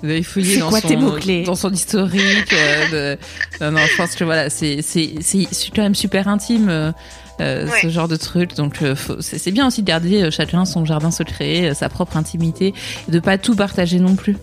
euh, 0.04 0.18
de 0.18 0.22
fouiller 0.22 0.58
dans 0.58 0.68
quoi 0.68 0.80
son, 0.80 0.88
tes 0.88 0.96
mots-clés? 0.96 1.44
dans 1.44 1.54
son 1.54 1.72
historique. 1.72 2.52
euh, 2.52 3.16
de... 3.16 3.64
Non, 3.64 3.70
non, 3.72 3.80
je 3.90 3.96
pense 3.96 4.14
que 4.14 4.24
voilà, 4.24 4.50
c'est, 4.50 4.82
c'est, 4.82 5.14
c'est 5.22 5.46
quand 5.74 5.82
même 5.82 5.94
super 5.94 6.28
intime. 6.28 6.68
euh, 6.68 6.92
euh, 7.40 7.68
ce 7.82 7.90
genre 7.90 8.08
de 8.08 8.16
truc 8.16 8.54
donc 8.54 8.80
euh, 8.80 8.94
faut- 8.96 9.20
c'est 9.20 9.50
bien 9.50 9.66
aussi 9.66 9.82
de 9.82 9.86
garder 9.86 10.22
euh, 10.22 10.30
chacun 10.30 10.64
son 10.64 10.86
jardin 10.86 11.10
secret 11.10 11.66
euh, 11.68 11.74
sa 11.74 11.90
propre 11.90 12.16
intimité 12.16 12.72
et 13.06 13.10
de 13.10 13.20
pas 13.20 13.36
tout 13.36 13.54
partager 13.54 13.98
non 14.00 14.16
plus 14.16 14.38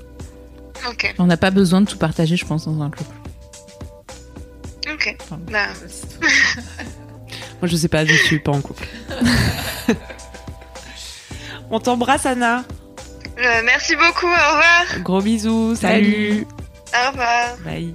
on 1.17 1.25
n'a 1.25 1.37
pas 1.37 1.49
besoin 1.49 1.81
de 1.81 1.87
tout 1.87 1.97
partager 1.97 2.35
je 2.35 2.45
pense 2.45 2.65
dans 2.65 2.79
un 2.83 2.91
couple 2.91 3.15
ok. 4.93 5.17
Bah, 5.51 5.69
Moi, 7.61 7.67
je 7.67 7.75
sais 7.77 7.87
pas, 7.87 8.05
je 8.05 8.13
suis 8.13 8.39
pas 8.39 8.51
en 8.51 8.61
couple. 8.61 8.85
On 11.69 11.79
t'embrasse, 11.79 12.25
Anna. 12.25 12.63
euh, 13.37 13.61
merci 13.65 13.95
beaucoup, 13.95 14.27
au 14.27 14.29
revoir. 14.29 14.85
Gros 15.03 15.21
bisous. 15.21 15.75
Salut. 15.75 16.45
Au 16.93 17.09
revoir. 17.11 17.57
Bye. 17.65 17.93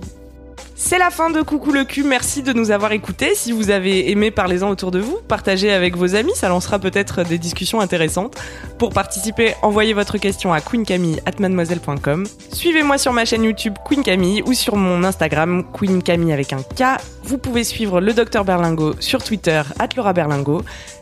C'est 0.80 0.98
la 0.98 1.10
fin 1.10 1.28
de 1.28 1.42
Coucou 1.42 1.72
le 1.72 1.82
cul, 1.84 2.04
merci 2.04 2.40
de 2.40 2.52
nous 2.52 2.70
avoir 2.70 2.92
écoutés. 2.92 3.34
Si 3.34 3.50
vous 3.50 3.70
avez 3.70 4.12
aimé, 4.12 4.30
parlez-en 4.30 4.70
autour 4.70 4.92
de 4.92 5.00
vous, 5.00 5.18
partagez 5.26 5.72
avec 5.72 5.96
vos 5.96 6.14
amis, 6.14 6.30
ça 6.36 6.48
lancera 6.48 6.78
peut-être 6.78 7.24
des 7.24 7.36
discussions 7.36 7.80
intéressantes. 7.80 8.36
Pour 8.78 8.90
participer, 8.90 9.54
envoyez 9.62 9.92
votre 9.92 10.18
question 10.18 10.52
à 10.52 10.60
queencamille@mademoiselle.com. 10.60 12.26
Suivez-moi 12.52 12.96
sur 12.96 13.12
ma 13.12 13.24
chaîne 13.24 13.42
YouTube 13.42 13.74
Queen 13.84 14.04
Camille 14.04 14.40
ou 14.46 14.52
sur 14.52 14.76
mon 14.76 15.02
Instagram 15.02 15.64
Queen 15.72 16.00
Camille 16.00 16.32
avec 16.32 16.52
un 16.52 16.62
K. 16.62 17.00
Vous 17.24 17.38
pouvez 17.38 17.64
suivre 17.64 18.00
le 18.00 18.14
docteur 18.14 18.44
Berlingo 18.44 18.94
sur 19.00 19.24
Twitter 19.24 19.62
Laura 19.96 20.12
Berlingo. 20.12 20.62